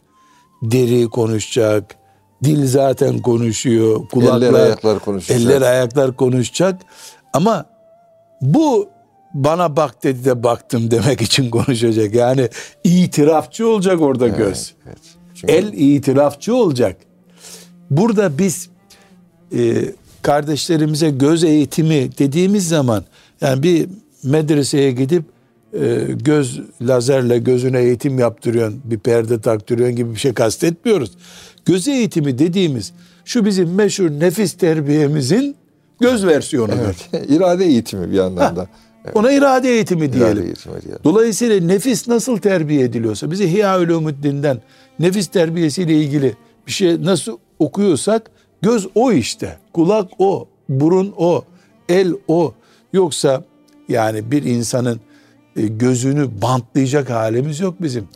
Deri 0.62 1.08
konuşacak, 1.08 1.96
dil 2.44 2.66
zaten 2.66 3.18
konuşuyor, 3.18 4.08
kulaklar, 4.08 4.48
eller 4.48 4.60
ayaklar 4.60 4.98
konuşacak. 4.98 5.40
Eller 5.40 5.62
ayaklar 5.62 6.16
konuşacak. 6.16 6.80
Ama 7.32 7.73
Bu 8.44 8.88
bana 9.34 9.76
bak 9.76 10.04
dedi 10.04 10.24
de 10.24 10.42
baktım 10.42 10.90
demek 10.90 11.22
için 11.22 11.50
konuşacak. 11.50 12.14
Yani 12.14 12.48
itirafçı 12.84 13.68
olacak 13.68 14.00
orada 14.00 14.28
göz. 14.28 14.74
Evet, 14.86 14.86
evet. 14.86 14.98
Çünkü... 15.34 15.52
El 15.52 15.72
itirafçı 15.72 16.54
olacak. 16.54 16.96
Burada 17.90 18.38
biz 18.38 18.68
e, 19.56 19.84
kardeşlerimize 20.22 21.10
göz 21.10 21.44
eğitimi 21.44 22.18
dediğimiz 22.18 22.68
zaman 22.68 23.04
yani 23.40 23.62
bir 23.62 23.88
medreseye 24.22 24.92
gidip 24.92 25.24
e, 25.80 26.06
göz 26.24 26.60
lazerle 26.82 27.38
gözüne 27.38 27.80
eğitim 27.80 28.18
yaptırıyorsun, 28.18 28.80
bir 28.84 28.98
perde 28.98 29.40
taktırıyorsun 29.40 29.96
gibi 29.96 30.14
bir 30.14 30.18
şey 30.18 30.34
kastetmiyoruz. 30.34 31.12
Göz 31.64 31.88
eğitimi 31.88 32.38
dediğimiz 32.38 32.92
şu 33.24 33.44
bizim 33.44 33.74
meşhur 33.74 34.10
nefis 34.10 34.52
terbiyemizin 34.52 35.56
göz 36.10 36.26
versiyonudur. 36.26 36.76
Evet. 37.12 37.30
irade 37.30 37.64
eğitimi 37.64 38.12
bir 38.12 38.18
anlamda. 38.18 38.60
Ha, 38.60 38.66
evet. 39.04 39.16
Ona 39.16 39.32
irade 39.32 39.68
eğitimi 39.68 40.12
diyelim. 40.12 40.32
İrade 40.32 40.44
eğitimi 40.44 40.82
diyelim. 40.82 41.00
Dolayısıyla 41.04 41.60
nefis 41.60 42.08
nasıl 42.08 42.38
terbiye 42.38 42.84
ediliyorsa 42.84 43.30
bizi 43.30 43.52
Hiya 43.52 43.80
Ulumuddin'den 43.80 44.58
nefis 44.98 45.26
terbiyesiyle 45.26 45.94
ilgili 45.94 46.36
bir 46.66 46.72
şey 46.72 47.04
nasıl 47.04 47.38
okuyorsak 47.58 48.30
göz 48.62 48.88
o 48.94 49.12
işte. 49.12 49.56
Kulak 49.72 50.10
o, 50.18 50.48
burun 50.68 51.14
o, 51.16 51.44
el 51.88 52.12
o. 52.28 52.54
Yoksa 52.92 53.44
yani 53.88 54.30
bir 54.30 54.42
insanın 54.42 55.00
e, 55.56 55.66
gözünü 55.66 56.42
bantlayacak 56.42 57.10
halimiz 57.10 57.60
yok 57.60 57.74
bizim. 57.82 58.08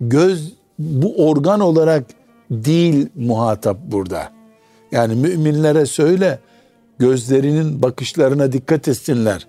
Göz 0.00 0.52
bu 0.78 1.28
organ 1.28 1.60
olarak 1.60 2.04
değil 2.50 3.08
muhatap 3.14 3.76
burada. 3.86 4.32
Yani 4.92 5.14
müminlere 5.14 5.86
söyle 5.86 6.38
gözlerinin 6.98 7.82
bakışlarına 7.82 8.52
dikkat 8.52 8.88
etsinler. 8.88 9.46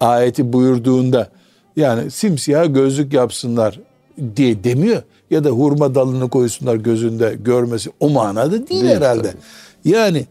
Ayeti 0.00 0.52
buyurduğunda 0.52 1.28
yani 1.76 2.10
simsiyah 2.10 2.74
gözlük 2.74 3.12
yapsınlar 3.12 3.80
diye 4.36 4.64
demiyor. 4.64 5.02
Ya 5.30 5.44
da 5.44 5.50
hurma 5.50 5.94
dalını 5.94 6.30
koysunlar 6.30 6.76
gözünde 6.76 7.36
görmesi 7.44 7.90
o 8.00 8.10
manada 8.10 8.52
değil, 8.52 8.68
değil 8.68 8.84
herhalde. 8.84 9.30
Tabii. 9.30 9.40
Yani 9.84 10.26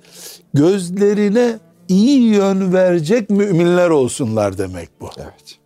gözlerine 0.53 1.59
iyi 1.87 2.21
yön 2.21 2.73
verecek 2.73 3.29
müminler 3.29 3.89
olsunlar 3.89 4.57
demek 4.57 4.89
bu. 5.01 5.09
Evet. 5.17 5.57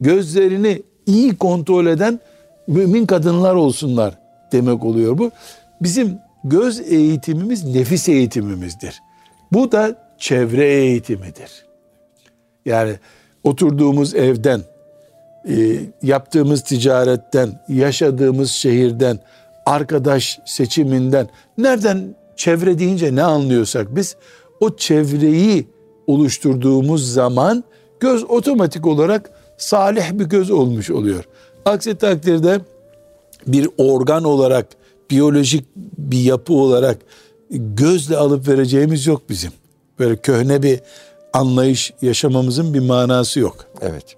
Gözlerini 0.00 0.82
iyi 1.06 1.36
kontrol 1.36 1.86
eden 1.86 2.20
mümin 2.66 3.06
kadınlar 3.06 3.54
olsunlar 3.54 4.18
demek 4.52 4.84
oluyor 4.84 5.18
bu. 5.18 5.30
Bizim 5.80 6.18
göz 6.44 6.80
eğitimimiz 6.80 7.64
nefis 7.64 8.08
eğitimimizdir. 8.08 9.02
Bu 9.52 9.72
da 9.72 10.01
çevre 10.22 10.66
eğitimidir. 10.66 11.50
Yani 12.66 12.94
oturduğumuz 13.44 14.14
evden, 14.14 14.60
e, 15.48 15.54
yaptığımız 16.02 16.62
ticaretten, 16.62 17.64
yaşadığımız 17.68 18.50
şehirden, 18.50 19.18
arkadaş 19.66 20.38
seçiminden, 20.46 21.28
nereden 21.58 22.14
çevre 22.36 22.78
deyince 22.78 23.14
ne 23.14 23.22
anlıyorsak 23.22 23.96
biz 23.96 24.16
o 24.60 24.76
çevreyi 24.76 25.66
oluşturduğumuz 26.06 27.12
zaman 27.12 27.64
göz 28.00 28.24
otomatik 28.24 28.86
olarak 28.86 29.30
salih 29.58 30.12
bir 30.12 30.24
göz 30.24 30.50
olmuş 30.50 30.90
oluyor. 30.90 31.24
Aksi 31.64 31.94
takdirde 31.94 32.60
bir 33.46 33.68
organ 33.78 34.24
olarak, 34.24 34.66
biyolojik 35.10 35.64
bir 35.98 36.20
yapı 36.20 36.52
olarak 36.52 36.98
gözle 37.50 38.16
alıp 38.16 38.48
vereceğimiz 38.48 39.06
yok 39.06 39.22
bizim. 39.28 39.61
Böyle 40.02 40.16
köhne 40.16 40.62
bir 40.62 40.80
anlayış 41.32 41.94
yaşamamızın 42.02 42.74
bir 42.74 42.80
manası 42.80 43.40
yok. 43.40 43.66
Evet. 43.80 44.16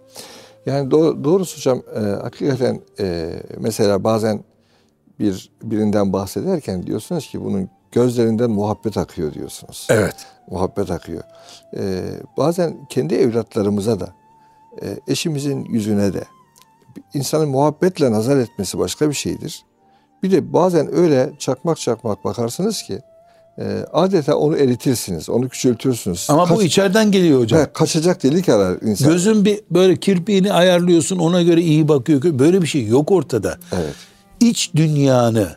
Yani 0.67 0.91
doğ, 0.91 1.25
doğrusu 1.25 1.57
hocam 1.57 1.83
e, 1.97 2.01
hakikaten 2.01 2.81
e, 3.01 3.33
mesela 3.59 4.05
bazen 4.05 4.45
bir 5.21 5.51
birinden 5.63 6.13
bahsederken 6.13 6.87
diyorsunuz 6.87 7.27
ki 7.27 7.45
bunun 7.45 7.69
gözlerinden 7.93 8.51
muhabbet 8.51 8.97
akıyor 8.97 9.35
diyorsunuz. 9.35 9.87
Evet. 9.91 10.17
Muhabbet 10.51 10.91
akıyor. 10.91 11.23
E, 11.77 12.03
bazen 12.37 12.87
kendi 12.89 13.15
evlatlarımıza 13.15 14.01
da 14.01 14.15
e, 14.83 14.99
eşimizin 15.09 15.65
yüzüne 15.65 16.13
de 16.15 16.25
insanın 17.15 17.49
muhabbetle 17.49 18.13
nazar 18.13 18.37
etmesi 18.37 18.79
başka 18.79 19.09
bir 19.09 19.15
şeydir. 19.15 19.65
Bir 20.23 20.31
de 20.31 20.53
bazen 20.53 20.95
öyle 20.95 21.33
çakmak 21.39 21.79
çakmak 21.79 22.25
bakarsınız 22.25 22.83
ki 22.83 23.01
e, 23.59 23.87
adeta 23.93 24.37
onu 24.37 24.57
eritirsiniz, 24.57 25.29
onu 25.29 25.49
küçültürsünüz. 25.49 26.27
Ama 26.31 26.45
Kaç, 26.45 26.57
bu 26.59 26.63
içeriden 26.63 27.13
geliyor 27.13 27.41
hocam. 27.41 27.61
He, 27.61 27.67
kaçacak 27.73 28.23
delik 28.23 28.49
arar 28.49 28.79
insan. 28.83 29.13
Gözün 29.13 29.45
bir 29.45 29.61
böyle 29.71 29.97
kirpiğini 29.97 30.53
ayarlıyorsun 30.53 31.19
ona 31.19 31.43
göre 31.43 31.61
iyi 31.61 31.89
bakıyor. 31.89 32.23
Böyle 32.39 32.63
bir 32.63 32.67
şey 32.67 32.87
yok 32.87 33.11
ortada. 33.11 33.59
Evet. 33.73 33.95
İç 34.41 34.71
dünyanı 34.77 35.57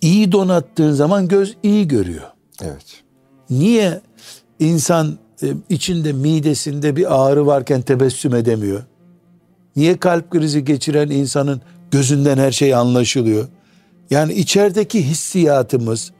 iyi 0.00 0.32
donattığın 0.32 0.92
zaman 0.92 1.28
göz 1.28 1.56
iyi 1.62 1.88
görüyor. 1.88 2.24
Evet. 2.62 3.02
Niye 3.50 4.00
insan 4.58 5.18
e, 5.42 5.46
içinde 5.68 6.12
midesinde 6.12 6.96
bir 6.96 7.24
ağrı 7.24 7.46
varken 7.46 7.82
tebessüm 7.82 8.34
edemiyor? 8.34 8.82
Niye 9.76 9.96
kalp 9.96 10.30
krizi 10.30 10.64
geçiren 10.64 11.10
insanın 11.10 11.60
gözünden 11.90 12.38
her 12.38 12.52
şey 12.52 12.74
anlaşılıyor? 12.74 13.48
Yani 14.10 14.32
içerideki 14.32 15.06
hissiyatımız, 15.06 16.12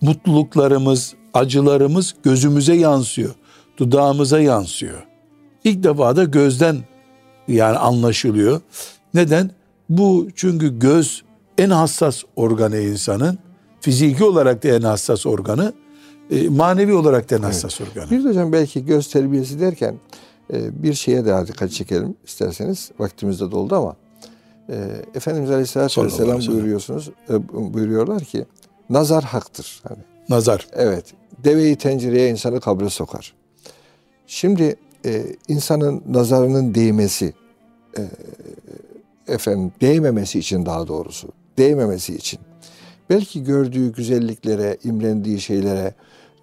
mutluluklarımız, 0.00 1.14
acılarımız 1.34 2.14
gözümüze 2.22 2.74
yansıyor. 2.74 3.34
Dudağımıza 3.76 4.40
yansıyor. 4.40 5.06
İlk 5.64 5.84
defa 5.84 6.16
da 6.16 6.24
gözden 6.24 6.76
yani 7.48 7.78
anlaşılıyor. 7.78 8.60
Neden? 9.14 9.50
Bu 9.88 10.28
çünkü 10.34 10.78
göz 10.78 11.22
en 11.58 11.70
hassas 11.70 12.22
organı 12.36 12.78
insanın. 12.78 13.38
Fiziki 13.80 14.24
olarak 14.24 14.64
da 14.64 14.68
en 14.68 14.82
hassas 14.82 15.26
organı. 15.26 15.72
E, 16.30 16.48
manevi 16.48 16.92
olarak 16.94 17.30
da 17.30 17.36
en 17.36 17.42
hassas 17.42 17.80
evet. 17.80 17.90
organı. 17.90 18.10
Bir 18.10 18.24
de 18.24 18.28
hocam 18.28 18.52
belki 18.52 18.86
göz 18.86 19.08
terbiyesi 19.08 19.60
derken 19.60 19.94
e, 20.52 20.82
bir 20.82 20.94
şeye 20.94 21.26
daha 21.26 21.46
dikkat 21.46 21.70
çekelim 21.70 22.14
isterseniz. 22.26 22.90
Vaktimiz 22.98 23.40
de 23.40 23.50
doldu 23.50 23.74
ama 23.74 23.96
e, 24.68 24.74
Efendimiz 25.14 25.50
Aleyhisselatü 25.50 26.04
Vesselam 26.04 26.40
buyuruyorsunuz, 26.46 27.10
buyuruyorlar 27.52 28.24
ki 28.24 28.46
nazar 28.90 29.24
haktır. 29.24 29.82
Hani, 29.88 29.98
nazar. 30.28 30.66
Evet. 30.72 31.04
Deveyi 31.44 31.76
tencereye 31.76 32.30
insanı 32.30 32.60
kabre 32.60 32.90
sokar. 32.90 33.34
Şimdi 34.26 34.76
e, 35.06 35.22
insanın 35.48 36.02
nazarının 36.08 36.74
değmesi 36.74 37.34
e, 37.98 38.02
efendim 39.32 39.72
değmemesi 39.80 40.38
için 40.38 40.66
daha 40.66 40.88
doğrusu 40.88 41.28
değmemesi 41.58 42.14
için 42.14 42.40
belki 43.10 43.44
gördüğü 43.44 43.92
güzelliklere, 43.92 44.76
imrendiği 44.84 45.40
şeylere 45.40 45.94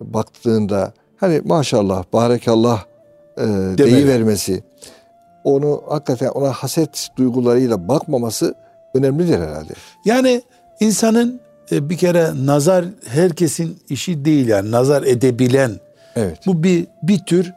baktığında 0.02 0.94
hani 1.18 1.42
maşallah, 1.46 2.04
barekallah 2.14 2.86
e, 3.38 3.44
deyivermesi, 3.78 4.64
onu 5.44 5.84
hakikaten 5.90 6.28
ona 6.28 6.52
haset 6.52 7.10
duygularıyla 7.18 7.88
bakmaması 7.88 8.56
önemlidir 8.94 9.40
herhalde. 9.40 9.74
Yani 10.06 10.42
insanın 10.80 11.42
bir 11.72 11.98
kere 11.98 12.46
nazar 12.46 12.86
herkesin 13.08 13.78
işi 13.90 14.26
değil 14.26 14.48
yani 14.48 14.72
nazar 14.72 15.04
edebilen. 15.04 15.72
Evet. 16.16 16.38
Bu 16.46 16.64
bir 16.64 16.86
bir 17.04 17.20
tür 17.20 17.52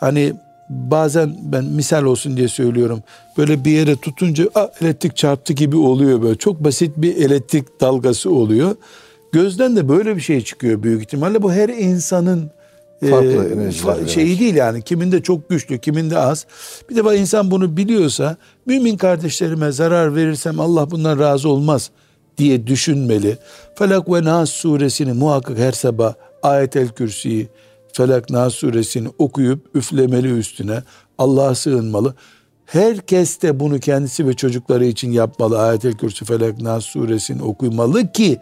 hani 0.00 0.32
bazen 0.68 1.36
ben 1.42 1.64
misal 1.64 2.04
olsun 2.04 2.36
diye 2.36 2.48
söylüyorum. 2.48 3.02
Böyle 3.38 3.64
bir 3.64 3.70
yere 3.70 3.96
tutunca 3.96 4.48
a, 4.54 4.68
elektrik 4.80 5.16
çarptı 5.16 5.52
gibi 5.52 5.76
oluyor 5.76 6.22
böyle. 6.22 6.38
Çok 6.38 6.64
basit 6.64 6.92
bir 6.96 7.16
elektrik 7.16 7.80
dalgası 7.80 8.30
oluyor. 8.30 8.76
Gözden 9.32 9.76
de 9.76 9.88
böyle 9.88 10.16
bir 10.16 10.20
şey 10.20 10.40
çıkıyor 10.40 10.82
büyük 10.82 11.02
ihtimalle. 11.02 11.42
Bu 11.42 11.52
her 11.52 11.68
insanın 11.68 12.50
Farklı 13.10 14.04
e, 14.04 14.08
şeyi 14.08 14.40
değil 14.40 14.54
yani. 14.54 14.82
Kiminde 14.82 15.22
çok 15.22 15.48
güçlü, 15.48 15.78
kiminde 15.78 16.18
az. 16.18 16.46
Bir 16.90 16.96
defa 16.96 17.14
insan 17.14 17.50
bunu 17.50 17.76
biliyorsa 17.76 18.36
mümin 18.66 18.96
kardeşlerime 18.96 19.72
zarar 19.72 20.16
verirsem 20.16 20.60
Allah 20.60 20.90
bundan 20.90 21.18
razı 21.18 21.48
olmaz 21.48 21.90
diye 22.40 22.66
düşünmeli. 22.66 23.38
Felak 23.74 24.08
ve 24.08 24.24
Nas 24.24 24.50
suresini 24.50 25.12
muhakkak 25.12 25.58
her 25.58 25.72
sabah 25.72 26.14
ayetel 26.42 26.88
kürsiyi 26.88 27.48
Felak 27.92 28.30
Nas 28.30 28.54
suresini 28.54 29.08
okuyup 29.18 29.66
üflemeli 29.74 30.38
üstüne. 30.38 30.82
Allah'a 31.18 31.54
sığınmalı. 31.54 32.14
Herkes 32.66 33.42
de 33.42 33.60
bunu 33.60 33.80
kendisi 33.80 34.26
ve 34.26 34.34
çocukları 34.34 34.84
için 34.84 35.12
yapmalı. 35.12 35.58
Ayetel 35.58 35.92
Kürsü 35.92 36.24
Felak 36.24 36.60
Nas 36.60 36.84
suresini 36.84 37.42
okumalı 37.42 38.12
ki 38.12 38.38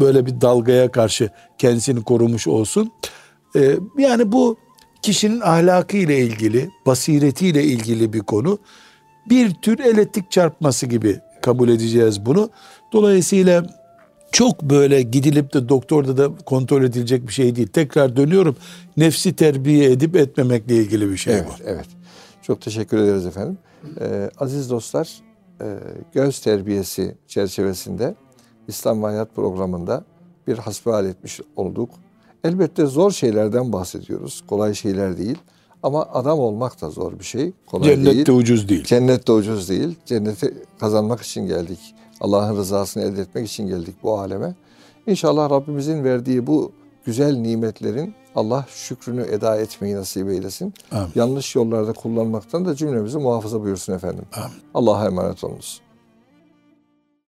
böyle 0.00 0.26
bir 0.26 0.40
dalgaya 0.40 0.90
karşı 0.90 1.30
kendisini 1.58 2.04
korumuş 2.04 2.46
olsun. 2.46 2.92
Ee, 3.56 3.76
yani 3.98 4.32
bu 4.32 4.56
kişinin 5.02 5.40
ahlakı 5.40 5.96
ile 5.96 6.18
ilgili, 6.18 6.70
basiretiyle 6.86 7.64
ilgili 7.64 8.12
bir 8.12 8.20
konu. 8.20 8.58
Bir 9.30 9.50
tür 9.50 9.78
elektrik 9.78 10.30
çarpması 10.30 10.86
gibi 10.86 11.20
kabul 11.42 11.68
edeceğiz 11.68 12.26
bunu. 12.26 12.50
Dolayısıyla 12.92 13.66
çok 14.32 14.62
böyle 14.62 15.02
gidilip 15.02 15.54
de 15.54 15.68
doktorda 15.68 16.16
da 16.16 16.36
kontrol 16.44 16.84
edilecek 16.84 17.28
bir 17.28 17.32
şey 17.32 17.56
değil. 17.56 17.68
Tekrar 17.68 18.16
dönüyorum. 18.16 18.56
Nefsi 18.96 19.36
terbiye 19.36 19.92
edip 19.92 20.16
etmemekle 20.16 20.76
ilgili 20.76 21.10
bir 21.10 21.16
şey 21.16 21.34
evet, 21.34 21.46
bu. 21.48 21.62
Evet. 21.66 21.86
Çok 22.42 22.60
teşekkür 22.60 22.98
ederiz 22.98 23.26
efendim. 23.26 23.58
Ee, 24.00 24.30
aziz 24.38 24.70
dostlar, 24.70 25.10
e, 25.60 25.78
göz 26.12 26.40
terbiyesi 26.40 27.14
çerçevesinde 27.26 28.14
İslam 28.68 29.02
ve 29.02 29.06
Hayat 29.06 29.34
programında 29.34 30.04
bir 30.46 30.58
hasbihal 30.58 31.06
etmiş 31.06 31.40
olduk. 31.56 31.90
Elbette 32.44 32.86
zor 32.86 33.10
şeylerden 33.10 33.72
bahsediyoruz. 33.72 34.42
Kolay 34.46 34.74
şeyler 34.74 35.18
değil. 35.18 35.38
Ama 35.82 36.02
adam 36.12 36.38
olmak 36.38 36.80
da 36.80 36.90
zor 36.90 37.18
bir 37.18 37.24
şey. 37.24 37.52
Kolay 37.66 37.88
Cennet 37.88 38.14
değil. 38.14 38.26
de 38.26 38.32
ucuz 38.32 38.68
değil. 38.68 38.84
Cennet 38.84 39.28
de 39.28 39.32
ucuz 39.32 39.68
değil. 39.68 39.94
Cenneti 40.06 40.54
kazanmak 40.80 41.20
için 41.20 41.46
geldik. 41.46 41.78
Allah'ın 42.20 42.56
rızasını 42.56 43.02
elde 43.02 43.20
etmek 43.20 43.48
için 43.48 43.66
geldik 43.66 43.94
bu 44.02 44.18
aleme. 44.18 44.54
İnşallah 45.06 45.50
Rabbimizin 45.50 46.04
verdiği 46.04 46.46
bu 46.46 46.72
güzel 47.04 47.36
nimetlerin 47.36 48.14
Allah 48.34 48.66
şükrünü 48.68 49.22
eda 49.22 49.56
etmeyi 49.56 49.96
nasip 49.96 50.28
eylesin. 50.28 50.74
Amin. 50.92 51.12
Yanlış 51.14 51.54
yollarda 51.54 51.92
kullanmaktan 51.92 52.64
da 52.64 52.74
cümlemizi 52.74 53.18
muhafaza 53.18 53.62
buyursun 53.62 53.92
efendim. 53.92 54.24
Amin. 54.36 54.50
Allah'a 54.74 55.06
emanet 55.06 55.44
olunuz. 55.44 55.80